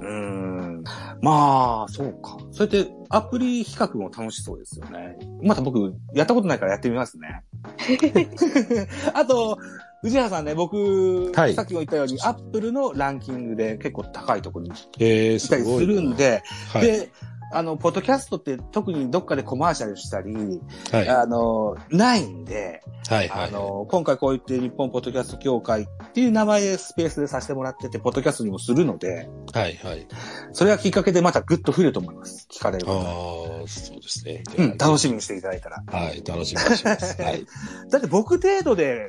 [0.00, 0.84] うん。
[1.20, 2.36] まあ、そうか。
[2.50, 5.16] そうやってアプリ比較も楽しそうですよね。
[5.42, 7.42] また僕、やったことないからやってみますね。
[9.14, 9.58] あと、
[10.02, 16.42] 藤原さんね、僕、はいさっきも言ったように、アップルのランキングで結構高いところにえー、いたりするんで、
[16.72, 16.82] はい。
[16.82, 17.10] で、
[17.52, 21.08] あの、ポッドキャストって特にどっかでコマーシャルしたり、はい。
[21.08, 23.28] あの、ないんで、はい。
[23.28, 23.48] はい。
[23.48, 29.76] あの、今回こう言って日本ポッドキャスト協会っていう名前でスペースでさせてもらってて、ポッドキャストにもするので、はい。
[29.76, 30.06] はい。
[30.52, 32.48] それがきっかけでまたグッと増えると思います。
[32.52, 34.42] 聞かれるあ方あ、そうですね。
[34.58, 35.82] うん、楽しみにしていただいたら。
[35.86, 36.22] はい。
[36.26, 37.22] 楽しみにします。
[37.22, 37.46] はい。
[37.90, 39.08] だって僕程度で、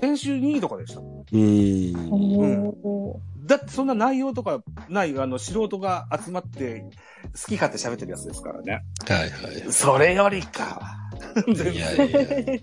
[0.00, 1.20] 編集2位とかでしたもん。
[1.20, 2.68] うーん。
[2.82, 6.84] おだってそんな内容とかない、あの、素人が集まって、
[7.32, 8.82] 好き勝手喋ってるやつですからね。
[9.08, 9.30] はい。
[9.30, 9.72] はい。
[9.72, 11.52] それよりかは。
[11.52, 12.60] いやいやいや。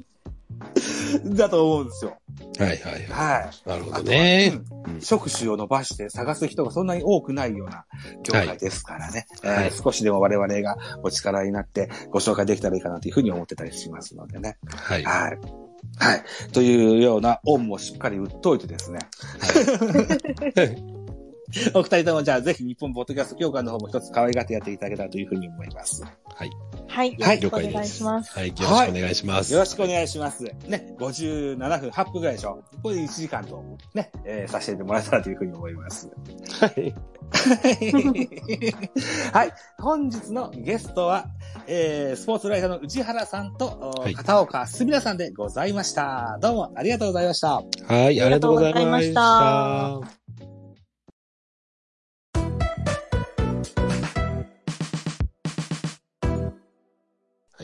[1.36, 2.18] だと思うんですよ。
[2.60, 3.50] はいはいははい。
[3.66, 3.70] い。
[3.70, 4.54] なるほどね。
[5.02, 7.86] 職種を伸ばして探す人がそんなに多くないような
[8.24, 9.26] 業界ですからね。
[9.42, 14.58] はいえー少しでも我々がお力になってご紹介できたらいいかなというふうに思ってたりしますのでね。
[14.68, 15.04] はい。
[15.04, 15.65] はい。
[15.98, 16.24] はい。
[16.52, 19.00] というような恩もしっかり売っといてですね。
[21.74, 26.04] お二人ともじゃあぜひ日本ポッドキャスト協会の方も一つ可愛がってやっていただけたらというふうに思います。
[26.04, 26.10] は
[26.46, 26.50] い。
[26.88, 27.14] はい。
[27.14, 28.34] よはいろしくお願いします。
[28.34, 28.48] はい。
[28.50, 29.54] よろしくお願いします。
[29.54, 30.44] よろしくお願いします。
[30.44, 32.64] ね、57分、8分ぐらいでしょ。
[32.82, 36.10] これで1時間と、ね、えーさせてもらえたらというふうに思います。
[36.60, 36.94] はい。
[39.34, 39.54] はい。
[39.80, 41.26] 本日のゲストは、
[41.68, 46.38] えー、スポーツライターの内原さんと、おはい片岡すみらさんでございました。
[46.42, 47.56] どうもありがとうございました。
[47.56, 48.22] はい。
[48.22, 50.25] ありがとうございましありがとうございました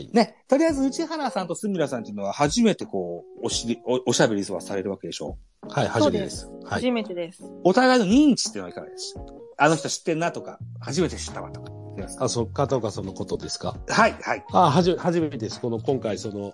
[0.05, 0.09] はい。
[0.13, 5.37] ね、とりあえず内原さんとすみらさんっていうのは初めてこう、おしり、おおしゃべりはされるわけでしょ？
[5.67, 6.47] はい、初めてです。
[6.47, 6.81] はい。
[6.81, 7.43] 初めてです。
[7.63, 9.21] お互いの認知っていうのはいかがでした
[9.57, 11.71] あの人知ってんなとか、初めて知ったわとか。
[12.19, 13.77] あ、そっかとかそのことですか？
[13.87, 14.45] はい、はい。
[14.51, 15.61] あ、はじめ、初めてです。
[15.61, 16.53] この、今回その、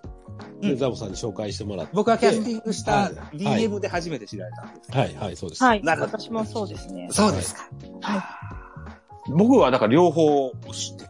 [0.62, 1.92] うんザボさんに紹介してもらって。
[1.94, 4.90] 僕はキャスティングしたはい DM で初めて知られたんです。
[4.92, 5.64] はい、はい、そうです。
[5.64, 5.82] はい。
[5.82, 7.08] なるほど私もそうですね。
[7.10, 7.68] そうですか。
[8.02, 9.32] はい。
[9.32, 11.07] 僕はだから両方知ってて、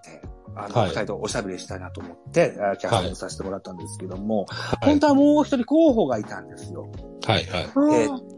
[0.58, 6.90] あの、はい二人とおしゃべりしたいなと思って、あキャスティングさせてもらったんですけども、はい本当はもう一人候補がいたんですよ。
[7.26, 7.64] はい、はい。
[7.64, 8.28] あーえー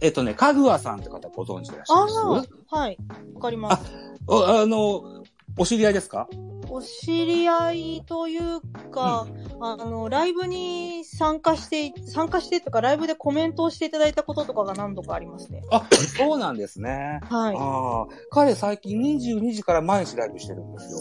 [0.00, 2.48] えっとね、かぐわさんって方ご存知でいらっしゃいます？
[2.72, 2.98] あー、はい。
[3.34, 3.84] わかります。
[4.26, 5.22] おあの、
[5.56, 6.28] お知り合いですか？
[6.72, 8.60] お知り合いという
[8.92, 9.26] か、
[9.60, 15.62] あの、ライブに参加して、参加してとか、ライブでコメントをしていただいたこととかが何度かありますね。
[15.72, 15.84] あ、
[16.16, 17.20] そうなんですね。
[17.28, 17.56] はい。
[17.58, 20.98] ああ、彼最近22時から毎日ライブしてるんですよ。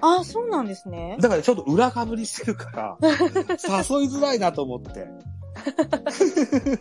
[0.00, 1.16] あ、そうなんですね。
[1.20, 3.12] だからちょっと裏かぶりしてるから、誘い
[4.08, 5.06] づらいなと思って。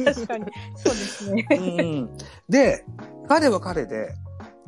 [0.04, 0.46] 確かに。
[0.76, 1.48] そうですね。
[1.52, 2.18] うん、
[2.50, 2.86] で、
[3.28, 4.14] 彼は彼で、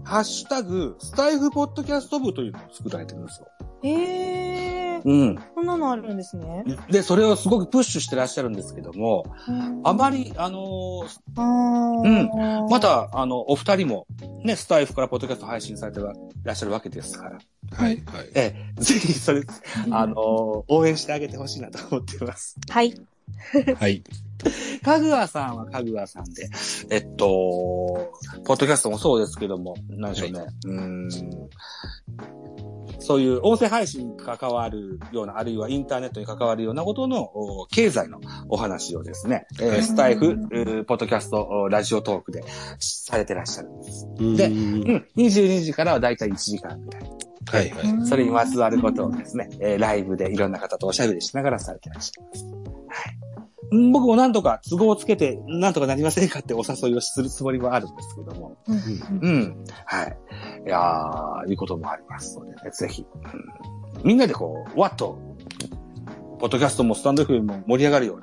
[0.03, 3.47] ハッシュタグ、スタイフポッドキャスト部というのを作られてるんですよ。
[3.83, 5.39] へえー、うん。
[5.55, 6.63] そんなのあるんですね。
[6.89, 9.25] で、それをすごくプッシュしてらっしゃるんですけども、
[9.83, 11.07] あまり、あのー
[11.37, 14.07] うんま、た、あの、お二人も、
[14.43, 15.99] ね、スタイフからポッドキャスト配信されて
[16.43, 17.31] らっしゃるわけですから、
[17.71, 18.29] はい、はい。
[18.35, 19.43] ええ、ぜひ、それ、
[19.91, 20.17] あのー
[20.67, 22.57] 応援してあげてほしいなと思ってます。
[22.69, 22.93] はい。
[23.79, 24.03] はい。
[24.83, 26.49] かぐわさんはかぐわさんで、
[26.89, 27.25] えっと、
[28.45, 30.45] ポッドキャストもそうですけども、なんでしょうね。
[30.65, 31.09] うーん
[32.99, 38.19] そういう音声配信に関わるような、あるいはインターネットに関わるようなことのお経済の
[38.49, 42.43] お話をですね、えーはいスタイフ、えーポッドキャスト、おラジオトークで
[42.79, 44.07] されてらっしゃるんです。
[44.17, 44.55] でうん
[44.89, 47.03] うん、22時からはだいたい1時間ぐらい。
[47.49, 48.05] はい、はい。
[48.05, 52.45] それにまつわることをですね、えーライブでいろんな方とおしゃべりしながらされてらっしゃいます。
[52.45, 53.26] はい。
[53.71, 58.57] うん僕も何とか都合をつけて、何とかなりませんかってお誘いをするつもりはあるんですけども。
[58.67, 59.65] うんうん。
[59.85, 60.17] はい。
[60.65, 65.17] いやー、いいこともありますのでね、ぜひ、うんみんなでこう、わっと、
[66.39, 68.19] ポッドキャストもスタンド FM も盛り上がるよ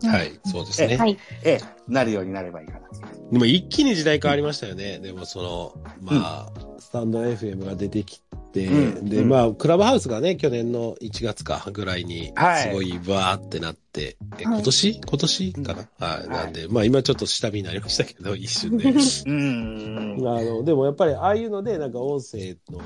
[0.00, 0.96] うに、はい、そうですね。
[0.96, 1.18] はい。
[1.44, 2.94] ええ、なるようになればいいかなと。
[3.32, 5.00] でも一気に時代変わりましたよね。
[5.00, 8.22] でもその、まあ、スタンド FM が出てき
[8.54, 15.00] うんうんまあ、クラブハウスがね、去年の1月かぐらいに、はいすごいバーってなって、えはい今年？
[15.00, 16.28] 今年かな、はい。
[16.28, 18.90] なんで、まあ今ちょっと下火になりましたけど、一瞬で。
[18.90, 19.30] うー
[20.22, 20.28] ん。
[20.28, 22.80] あの、でもやっぱりああいうので、なんか音声の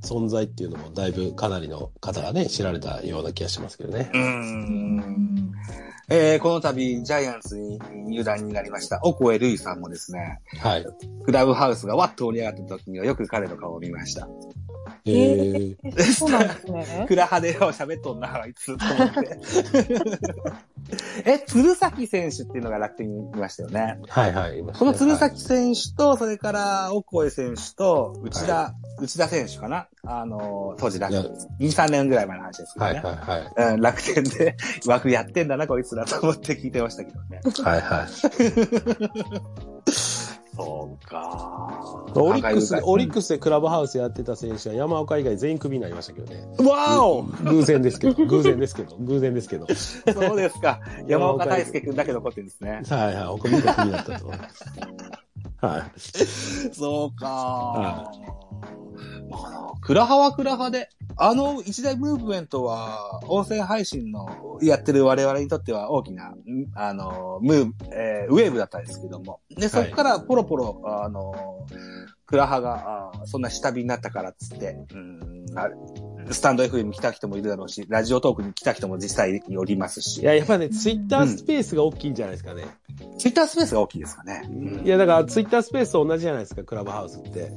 [0.00, 4.10] 存在っていうのもだいぶかなりの方がね、知られたような気がしますけどね。
[4.12, 5.52] うーん。
[6.08, 10.86] えー、この度、ジャイアンツに入団になりました、オコエルイさんもですね、はい。
[11.24, 14.28] クラブハウスがわっと盛り上がった時にはよく彼の顔を見ました。
[15.04, 17.04] えー、えそうなんですね。
[17.08, 19.40] クラハでよ喋っとんな、あいつ、と思って。
[21.24, 23.98] え、鶴崎選手っていうのが楽天にいましたよね。
[24.08, 24.58] はいはい。
[24.58, 31.22] いましたこねの鶴崎選手と、それから、オコエ選手と、内田、内田選手かなあの、当時楽天、
[31.68, 32.92] 2、3年ぐらい前の話ですけどね。
[32.94, 33.16] はいはい
[33.64, 33.74] はい。
[33.74, 37.40] うん、楽天で 枠やってんだな、こいつらと思って聞いてましたけどね。
[37.64, 38.06] はいはい。
[40.54, 46.44] そうかオリックス、オリッククスでクラブハウスやってた選手は山岡以外全員クビになりましたけどね。
[46.56, 46.62] ス。
[46.62, 49.66] わお偶然ですけど、偶然ですけど、偶然ですけど。
[49.66, 50.80] そうですか。
[51.06, 52.82] 山岡大輔くんだけ残ってるんですね。
[52.88, 53.24] はいはい。
[53.24, 54.64] 他みんなクビになったと思います。
[55.62, 56.74] はい。
[56.74, 57.26] そうか
[57.74, 58.10] あ
[59.30, 66.36] なクラハはクラハで、あの一大ムーブメントは、音声配信のやってる我々にとっては大きな、ん
[66.74, 69.40] あの、ムーブ、えーウェーブだったんですけども。
[69.50, 71.66] で、そこからポロポロ、あの、
[72.26, 75.68] クラハが、あそんな下火になったからっつって、うんあ
[76.30, 82.64] スタンド FM に来た人もいるだろうし、ラジオトークに来た人も実際におりますしい、や、やっぱね、ツイッタースペースが大きいんじゃないですかね。
[83.18, 84.48] ツイッタースペースが大きいですかね。
[84.84, 87.52] いや、だからツイッタースペースと同じじゃないですか、クラブハウスって。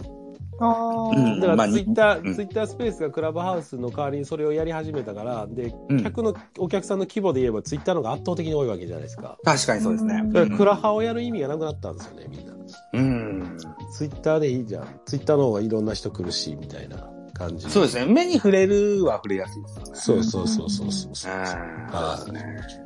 [0.57, 9.37] あうんーだかまあらツイッター、うんツイッタースペースがクラブハウスの代わりにそれをやり始めたから、で、うん客の、お客さんの規模で言えばツイッターの方が圧倒的に多いわけじゃないですか。
[9.43, 10.21] 確かにそうですね。
[10.23, 12.53] うんだからクラハをやる意味がなくなったんですよね、みんな。
[12.93, 13.57] うん。
[13.91, 14.87] ツイッターでいいじゃん。
[15.05, 17.69] ツイッターの方がいろんな人来るし、みたいな感じ。
[17.69, 18.05] そうですね。
[18.05, 19.91] 目に触れるは触れやすいですよね。
[19.93, 21.33] そうそうそうそうそうそう。
[21.33, 22.85] うんあね。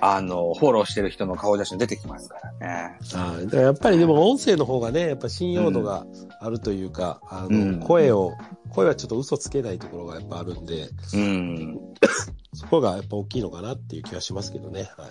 [0.00, 2.98] あの、フォローしてる人の顔写真出てきますからね。
[3.12, 3.44] はい。
[3.46, 6.06] だからやっぱりでも音声の方がね、やっぱ信用度が
[6.40, 8.32] あるというか、あの、うん声を、
[8.70, 11.78] 声はちょっと嘘つけないところがやっぱあるんで、うん。
[12.54, 14.88] そこがやっぱ大きいのかなっていう気はしますけどね。
[14.96, 15.08] はい。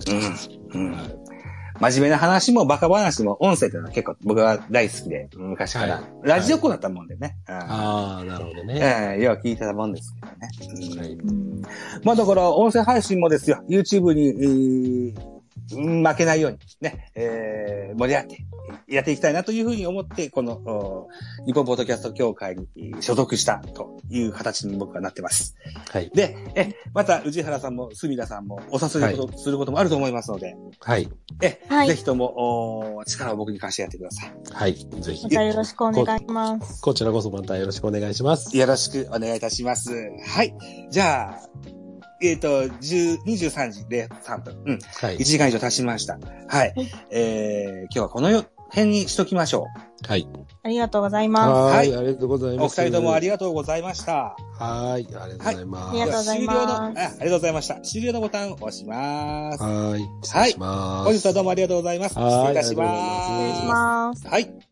[0.74, 0.92] うん。
[0.94, 1.37] はい
[1.80, 5.96] 真面目な話もバカ話も音声というのは結構僕は大好きで、昔から。
[5.96, 7.38] はいラジオ子だったもんでね。
[7.48, 8.80] うんああ、なるほどね。
[9.16, 10.92] ええよう聞いてたもんですけどね。
[10.92, 11.62] うんはいうん
[12.04, 15.37] まあだから、音声配信もですよ、YouTube に、えーうん
[15.70, 18.46] 負けないように、ね、えー盛り上がって
[18.88, 21.08] やっていきたいなというふうに思って、この、お
[21.46, 25.56] 日本ポッドキャスト協会にえー所属したという形に僕はなってます。
[25.92, 26.10] はい。
[26.14, 31.10] で、え、また、宇治原さんも、隅田さんも、お誘いことすることもあると思いますので、はい。
[31.42, 34.34] え、はいぜひとも、お力を僕に貸してやってください。
[34.52, 34.76] はい。
[34.76, 35.30] ぜひま。
[35.30, 36.82] たよろしくお願いします。
[36.82, 38.56] こちらこそまたよろしくお願いします。
[38.58, 39.92] よろしくお願いいたします。
[40.26, 40.54] はい。
[40.90, 41.77] じゃあ、
[42.22, 44.64] えっ、と、10 23時03分。
[44.66, 44.80] うん。
[44.80, 45.24] はい1。
[45.24, 46.18] 時間以上経ちました。
[46.48, 46.74] はい。
[47.12, 48.30] えー、今日はこの
[48.70, 49.68] 辺にしときましょ
[50.08, 50.28] はい。
[50.64, 51.98] ありがとうございまはいはい。
[51.98, 52.82] ありがとうございおます。
[52.82, 54.36] 二人ともありががとうございました。
[54.60, 55.08] はい。
[55.16, 55.90] ありがとうございます。
[55.90, 57.82] ありがとうございます終了の、あありがとうございました。
[57.82, 59.64] 終了のボタンを押します。
[59.64, 60.02] はい。
[60.24, 61.06] 失礼します。
[61.06, 62.14] 本日はどうもありがとうございます。
[62.14, 63.28] 失はい礼いたしありがとうございす。
[63.28, 64.28] 失礼しまますす。。
[64.28, 64.67] はい。